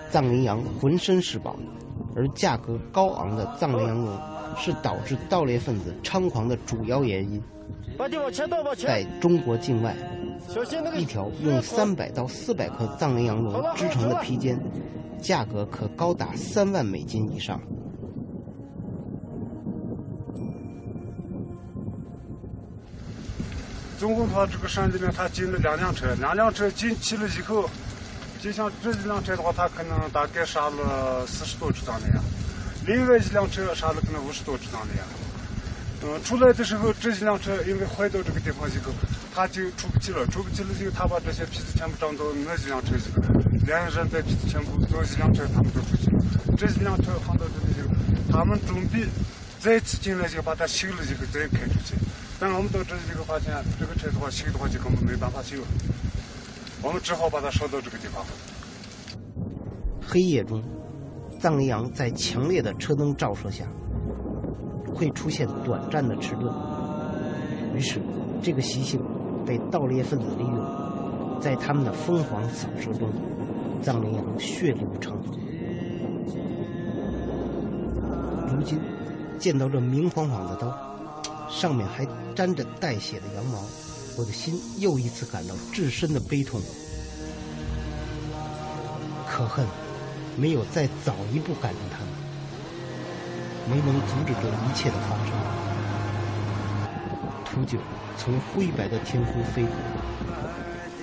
[0.09, 1.57] 藏羚羊浑身是宝，
[2.15, 4.17] 而价格高昂的藏羚羊绒
[4.57, 7.43] 是导致盗猎分子猖狂的主要原因。
[8.77, 9.95] 在中国境外，
[10.95, 14.57] 一条用三百到四百克藏羚羊绒织成的披肩，
[15.19, 17.59] 价格可高达三万美金以上。
[23.99, 27.67] 总共他这个山里面，他进了两辆车，两辆车进去了以后，
[28.39, 32.23] 就像这一辆车的话，他可能大概杀了四十多只藏羚羊，
[32.85, 35.05] 另外一辆车杀了可能五十多只藏羚羊。
[36.03, 38.93] 嗯，出来的时候，这一辆车因为坏到这个地方以后，
[39.33, 43.21] 他就出不去了，出不去了以后，他把这些皮子全部装到那几辆车里头，
[43.65, 46.21] 两人在皮子全部都一辆车，他们都出去了。
[46.55, 47.89] 这一辆车放到这里以后，
[48.31, 49.07] 他们准备
[49.59, 51.95] 再次进来就把它修了以后再开出去。
[52.39, 55.57] 但是我们到这里以后发现，这个车的话修的话就根本没办法修，
[56.83, 58.23] 我们只好把它烧到这个地方。
[60.07, 60.63] 黑夜中，
[61.39, 63.65] 藏羚羊在强烈的车灯照射下，
[64.93, 66.53] 会出现短暂的迟钝。
[67.75, 67.99] 于是，
[68.41, 69.01] 这个习性
[69.45, 73.09] 被盗猎分子利用，在他们的疯狂扫射中，
[73.81, 75.35] 藏羚羊血流成河。
[78.47, 78.79] 如今，
[79.39, 80.96] 见到这明晃晃的刀，
[81.49, 83.63] 上面还沾着带血的羊毛，
[84.17, 86.61] 我的心又一次感到至深的悲痛。
[89.27, 89.65] 可恨，
[90.35, 92.09] 没有再早一步赶上他们，
[93.69, 95.31] 没能阻止这一切的发生。
[97.45, 97.79] 秃鹫
[98.17, 99.71] 从灰白的天空飞过，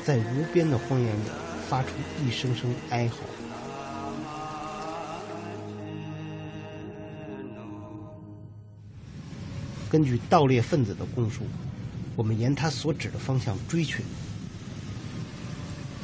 [0.05, 1.23] 在无边的荒原里
[1.69, 1.89] 发出
[2.25, 3.17] 一声声哀嚎。
[9.95, 11.45] 根据盗猎分子的供述，
[12.17, 14.03] 我们沿他所指的方向追去，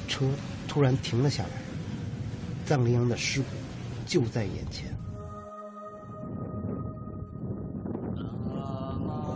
[0.07, 0.25] 车
[0.69, 1.51] 突然停了下来，
[2.65, 3.47] 藏羚羊的尸骨
[4.07, 4.97] 就在眼前。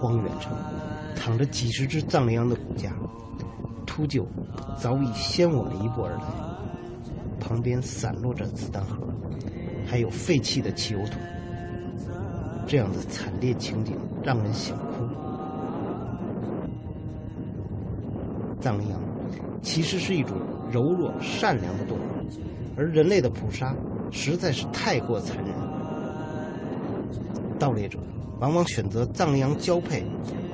[0.00, 0.52] 荒原上
[1.16, 2.94] 躺着几十只藏羚羊的骨架，
[3.84, 4.24] 秃鹫
[4.80, 6.22] 早已先我们一步而来，
[7.40, 9.04] 旁边散落着子弹盒，
[9.84, 11.20] 还有废弃的汽油桶。
[12.68, 13.94] 这样的惨烈情景
[14.24, 15.06] 让人想哭。
[18.60, 18.98] 藏羚羊
[19.60, 20.36] 其实是一种
[20.72, 22.00] 柔弱善良的动物，
[22.76, 23.76] 而人类的捕杀
[24.10, 25.54] 实在是太过残忍。
[27.58, 27.98] 盗猎者
[28.40, 30.02] 往往选择藏羚羊交配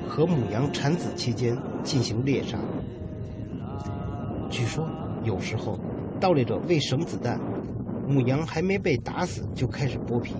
[0.07, 2.59] 和母羊产子期间进行猎杀。
[4.49, 4.85] 据说
[5.23, 5.79] 有时候
[6.19, 7.39] 盗猎者为省子弹，
[8.05, 10.35] 母羊还没被打死就开始剥皮。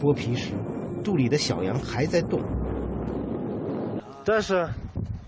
[0.00, 0.54] 剥皮时，
[1.04, 2.40] 肚里的小羊还在动。
[4.24, 4.66] 但是，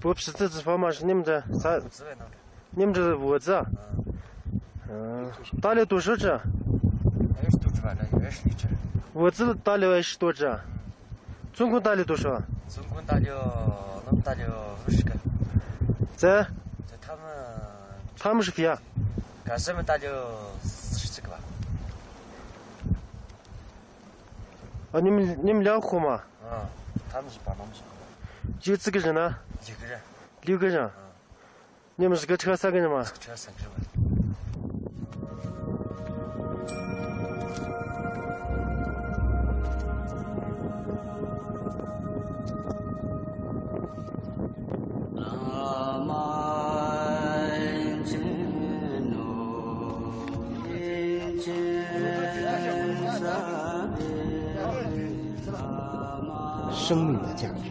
[0.01, 1.79] 剥皮这地方嘛是你们这啥？
[2.71, 3.67] 你们这窝子啊？
[4.89, 6.31] 嗯，打了多少只？
[6.31, 8.67] 二十多只吧，那二十一只。
[9.13, 10.51] 窝子打了二十多只，
[11.53, 12.41] 总共打了多少？
[12.69, 14.39] 总共打了，我们打了
[14.87, 15.13] 五十个。
[16.17, 16.43] 在？
[16.87, 17.23] 在他们。
[18.19, 18.79] 他们是谁啊？
[19.45, 21.39] 干什么打了四十几个吧。
[24.97, 26.23] 啊，你们你们两户嘛？
[26.51, 26.67] 嗯，
[27.13, 27.83] 他们是帮忙去。
[28.71, 29.35] 有几个人呢？
[29.67, 30.01] 一个人。
[30.45, 30.87] 六个人。
[30.87, 30.91] 嗯
[31.99, 33.03] 你们是个车三个人吗？
[33.21, 33.71] 车三个人
[56.87, 57.63] 生命的价值，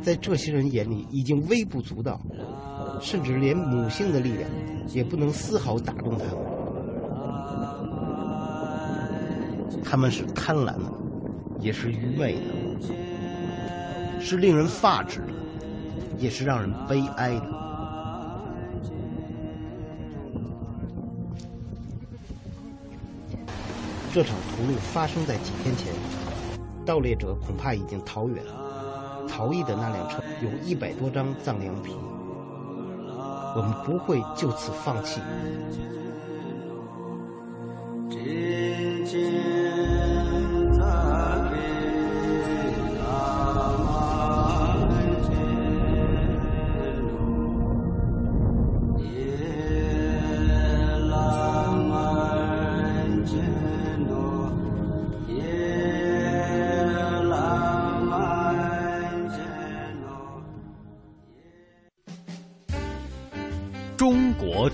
[0.00, 2.20] 在这些人眼里已经微不足道，
[3.00, 4.48] 甚至连母性的力量
[4.94, 6.36] 也不能丝毫打动他们。
[9.82, 10.92] 他们是贪婪的，
[11.58, 12.42] 也是愚昧的，
[14.20, 15.32] 是令人发指的，
[16.16, 17.50] 也是让人悲哀的。
[24.12, 25.92] 这场屠戮发生在几天前。
[26.90, 28.52] 盗猎者恐怕已经逃远了。
[29.28, 31.94] 逃逸的那辆车有一百多张藏羊皮，
[33.54, 35.20] 我们不会就此放弃。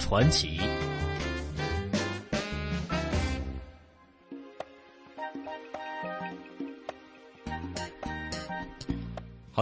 [0.09, 0.56] 传奇。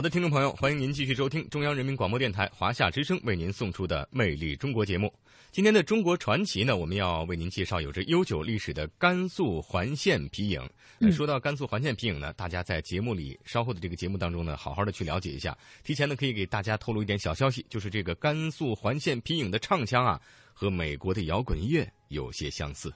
[0.05, 5.11] 的，听众朋友，欢迎您继续收听中央人民广播电台华夏之声为您送出的《魅力中国》节目。
[5.51, 10.61] 今天的中国传奇呢，我们要为您介绍有着悠久历史的甘肃环县皮影。
[10.99, 15.57] 嗯说到甘肃环县皮影呢，大家在节目里稍后的这个节目当中呢，好好的去了解一下。
[15.83, 20.21] 提前呢，可以给大家透露一点小消息，就是这个甘肃环县皮影的唱腔啊，
[20.53, 22.93] 和美国的摇滚乐有些相似。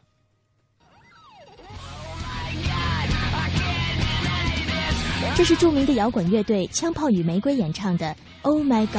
[5.38, 8.06] 这是著名的摇滚乐队枪炮与玫瑰演唱的
[8.42, 8.96] 《Oh My God》。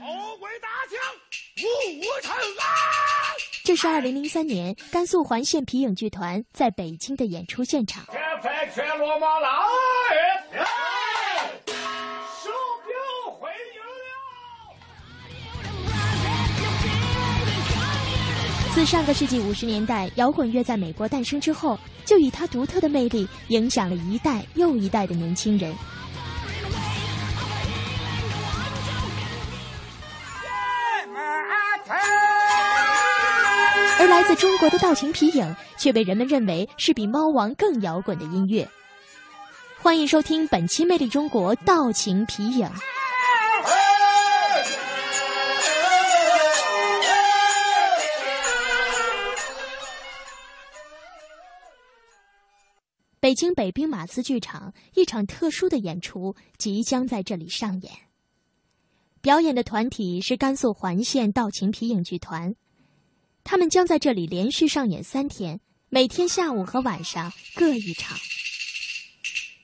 [0.00, 0.98] 头鬼打枪！
[3.62, 8.02] 这是二零零三年甘肃环县皮影剧团在北京的演出现场。
[18.72, 25.74] 自上个世纪五十年代摇滚乐在美国诞生之后，就以它独特的魅力影响了一代又一代的年轻人。
[33.98, 38.66] 而来自中国的道情皮影却被人们认为是比猫王更摇滚的音乐。
[39.82, 42.70] 欢迎收听本期《魅力中国》道情皮影。
[53.20, 57.92] 北京北兵马司剧场一场特殊的演出即将在这里上演。
[59.20, 62.56] 表演的团体是甘肃环县道情皮影剧团，
[63.44, 65.60] 他们将在这里连续上演三天，
[65.90, 68.16] 每天下午和晚上各一场。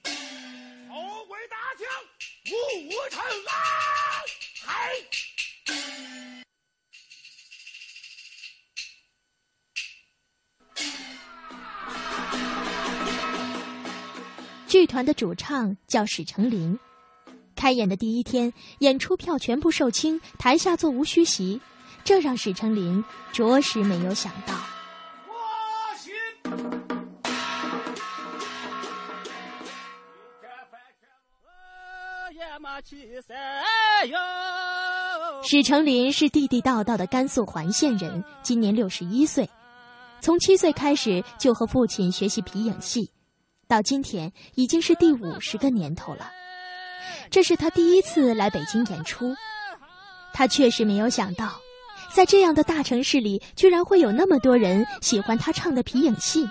[0.05, 1.89] 头鬼打枪，
[2.85, 3.57] 无尘啊！
[4.67, 4.93] 嗨！
[14.79, 16.79] 剧团的主唱叫史成林。
[17.55, 21.59] 开演的第一天，演出票全部售罄，台下座无虚席，
[22.05, 23.03] 这让史成林
[23.33, 24.55] 着实没有想到。
[35.43, 39.49] 史成林是地地道道的甘肃环县人，今年六十一岁。
[40.21, 43.11] 从七岁开始就和父亲学习皮影戏，
[43.69, 46.31] 到今天已经是第五十个年头了。
[47.31, 49.35] 这是他第一次来北京演出，
[50.33, 51.53] 他确实没有想到，
[52.15, 56.49] 在这样的大城市里，居然会有那么多人喜欢他唱的皮影戏。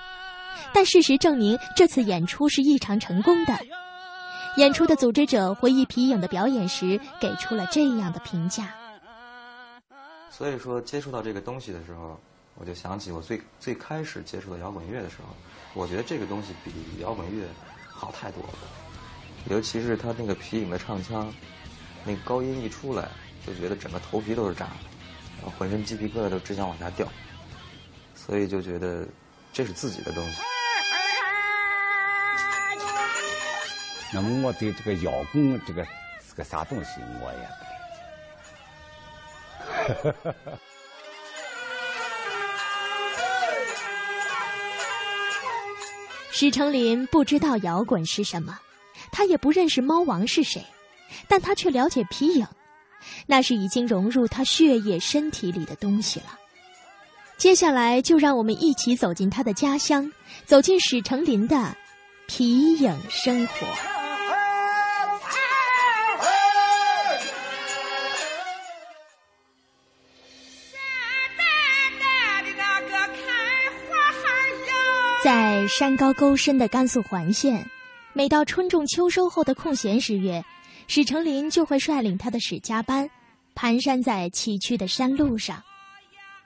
[0.74, 3.57] 但事实证明，这次演出是异常成功的。
[4.57, 8.74] 演出的组织者回忆皮影的表演时，给出了这样的评价。
[10.30, 12.20] 所以说，接触到这个东西的时候，
[12.55, 15.35] 我就想起我最最开始接触到摇滚乐的时候，
[15.73, 17.45] 我觉得这个东西比摇滚乐
[17.87, 18.53] 好太多了。
[19.49, 21.31] 尤其是他那个皮影的唱腔，
[22.03, 23.09] 那高音一出来，
[23.45, 24.71] 就觉得整个头皮都是炸的，
[25.41, 27.07] 然后浑身鸡皮疙瘩都只想往下掉。
[28.15, 29.05] 所以就觉得
[29.53, 30.41] 这是自己的东西。
[34.13, 35.85] 那么我对这个摇滚这个
[36.25, 37.39] 是个啥东西，我也
[40.01, 40.45] 不理解。
[46.38, 48.59] 史成林不知道摇滚是什么，
[49.09, 50.61] 他也不认识猫王是谁，
[51.29, 52.45] 但他却了解皮影，
[53.25, 56.38] 那是已经融入他血液身体里的东西了。
[57.38, 60.11] 接下来，就让我们一起走进他的家乡，
[60.43, 61.73] 走进史成林的
[62.27, 63.94] 皮影生活。
[75.26, 77.67] 在山高沟深的甘肃环县，
[78.13, 80.45] 每到春种秋收后的空闲时月，
[80.86, 83.09] 史成林就会率领他的史家班，
[83.55, 85.63] 蹒跚在崎岖的山路上。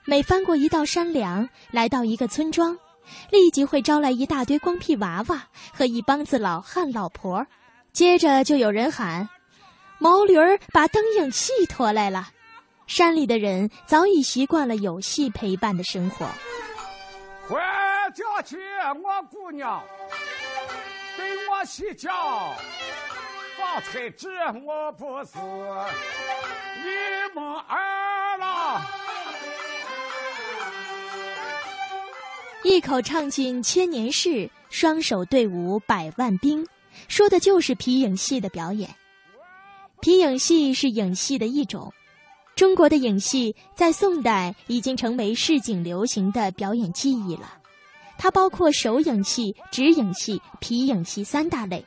[0.06, 2.78] 每翻过一道山梁，来到一个村庄，
[3.30, 7.46] 立即会招来一大堆光屁娃娃和一帮子老汉老婆。
[7.92, 9.28] 接着就有人喊
[10.00, 12.30] ：“毛驴儿把灯影戏拖来了。”
[12.88, 16.26] 山里的人早已习惯了有戏陪伴的生活。
[18.10, 18.57] 回家去，
[19.03, 19.84] 我姑娘，
[21.16, 22.55] 给我洗脚。
[23.55, 24.28] 发财纸
[24.66, 25.38] 我不是
[26.82, 28.82] 你们儿了。
[32.64, 36.68] 一口唱尽千年事，双手对舞百万兵，
[37.07, 38.89] 说的就是皮影戏的表演。
[40.01, 41.93] 皮影戏是影戏的一种，
[42.55, 47.59] 中国的影戏在宋代已经成为市井流行的表演技艺了。
[48.20, 51.84] 它包括手影戏、指影戏、皮影戏三大类。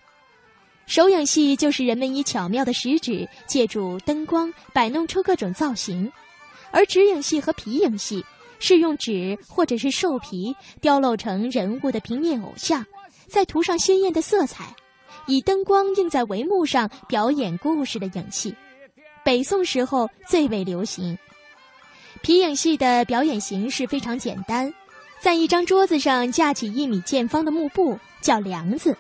[0.87, 6.11] 手影戏就是人们以巧妙的食指借助灯光摆弄出各种造型，
[6.73, 8.25] 而指影戏和皮影戏。
[8.65, 12.87] 是用纸或者是兽皮雕镂成人物的平面偶像，
[13.27, 14.77] 再涂上鲜艳的色彩，
[15.27, 18.55] 以灯光映在帷幕上表演故事的影戏。
[19.25, 21.19] 北宋时候最为流行。
[22.23, 24.73] 皮影戏的表演形式非常简单，
[25.23, 28.97] 在一张桌子上架起一米见方的幕布，叫梁子，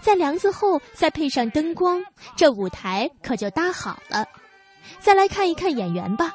[0.00, 2.00] 在梁子后再配上灯光，
[2.36, 4.24] 这舞台可就搭好了。
[5.00, 6.32] 再来看一看演员吧。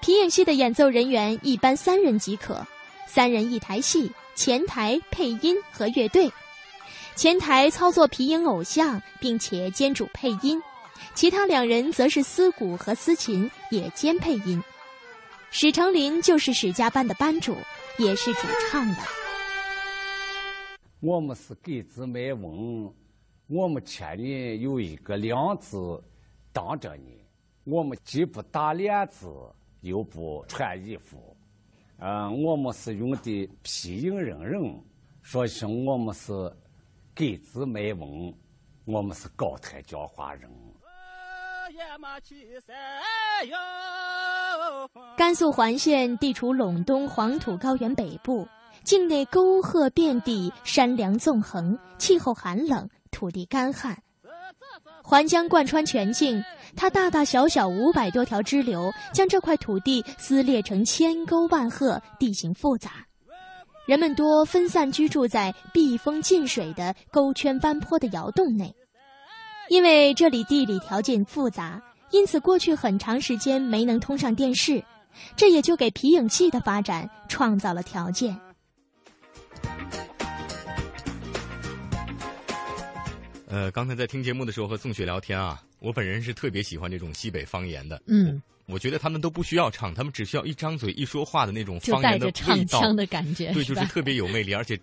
[0.00, 2.66] 皮影戏的演奏人员一般三人即可，
[3.06, 6.32] 三人一台戏，前台配音和乐队，
[7.14, 10.60] 前台操作皮影偶像，并且兼主配音，
[11.14, 14.60] 其他两人则是司鼓和司琴，也兼配音。
[15.52, 17.56] 史成林就是史家班的班主，
[17.98, 18.40] 也是主
[18.70, 18.96] 唱的。
[21.00, 22.92] 我们是给子卖翁，
[23.46, 26.02] 我们前面有一个梁子
[26.52, 27.24] 挡着你，
[27.64, 29.28] 我们既不打脸子。
[29.82, 31.36] 又不穿衣服，
[31.98, 34.82] 嗯，我们是用的皮影人人，
[35.22, 35.44] 说
[35.86, 36.32] 我们是
[37.14, 38.34] 给子卖翁，
[38.84, 40.50] 我们是高台教化人。
[45.16, 48.46] 甘肃环县地处陇东黄土高原北部，
[48.84, 53.96] 境内沟壑遍地，山梁纵横，气候寒冷，土地干旱。
[55.02, 56.42] 环江贯穿全境，
[56.76, 63.06] 它大大小小五百多条支流，将这块土地撕裂成千沟万壑，地形复杂。
[63.86, 68.74] 人们多分散居住在避风进水的沟圈弯坡的窑洞内。
[69.68, 74.82] 因为这里地理条件复杂，因此过去很长时间没能通上电视，
[75.34, 78.38] 这也就给皮影戏的发展创造了条件。
[83.48, 88.00] 呃，刚才在听节目的时候和宋雪聊天啊，我本人是特别喜欢这种西北方言的。
[88.06, 94.78] 嗯，我觉得他们都不需要唱，他们只需要一张嘴一说话的那种方言的唱腔的感觉，对，就是特别有魅力，而且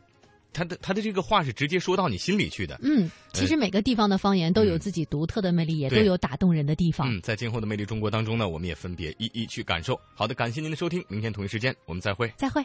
[0.53, 2.79] 他的他的这个话是直接说到你心里去的。
[2.83, 7.11] 嗯，其实每个地方的方言都有自己独特的魅力，也都有打动人的地方。
[7.11, 9.99] 嗯，在今后的魅力中国当中呢，我们也分别一一去感受。
[10.13, 12.31] 好的，感谢您的收听，明天同一时间我们再会。
[12.37, 12.63] 再会。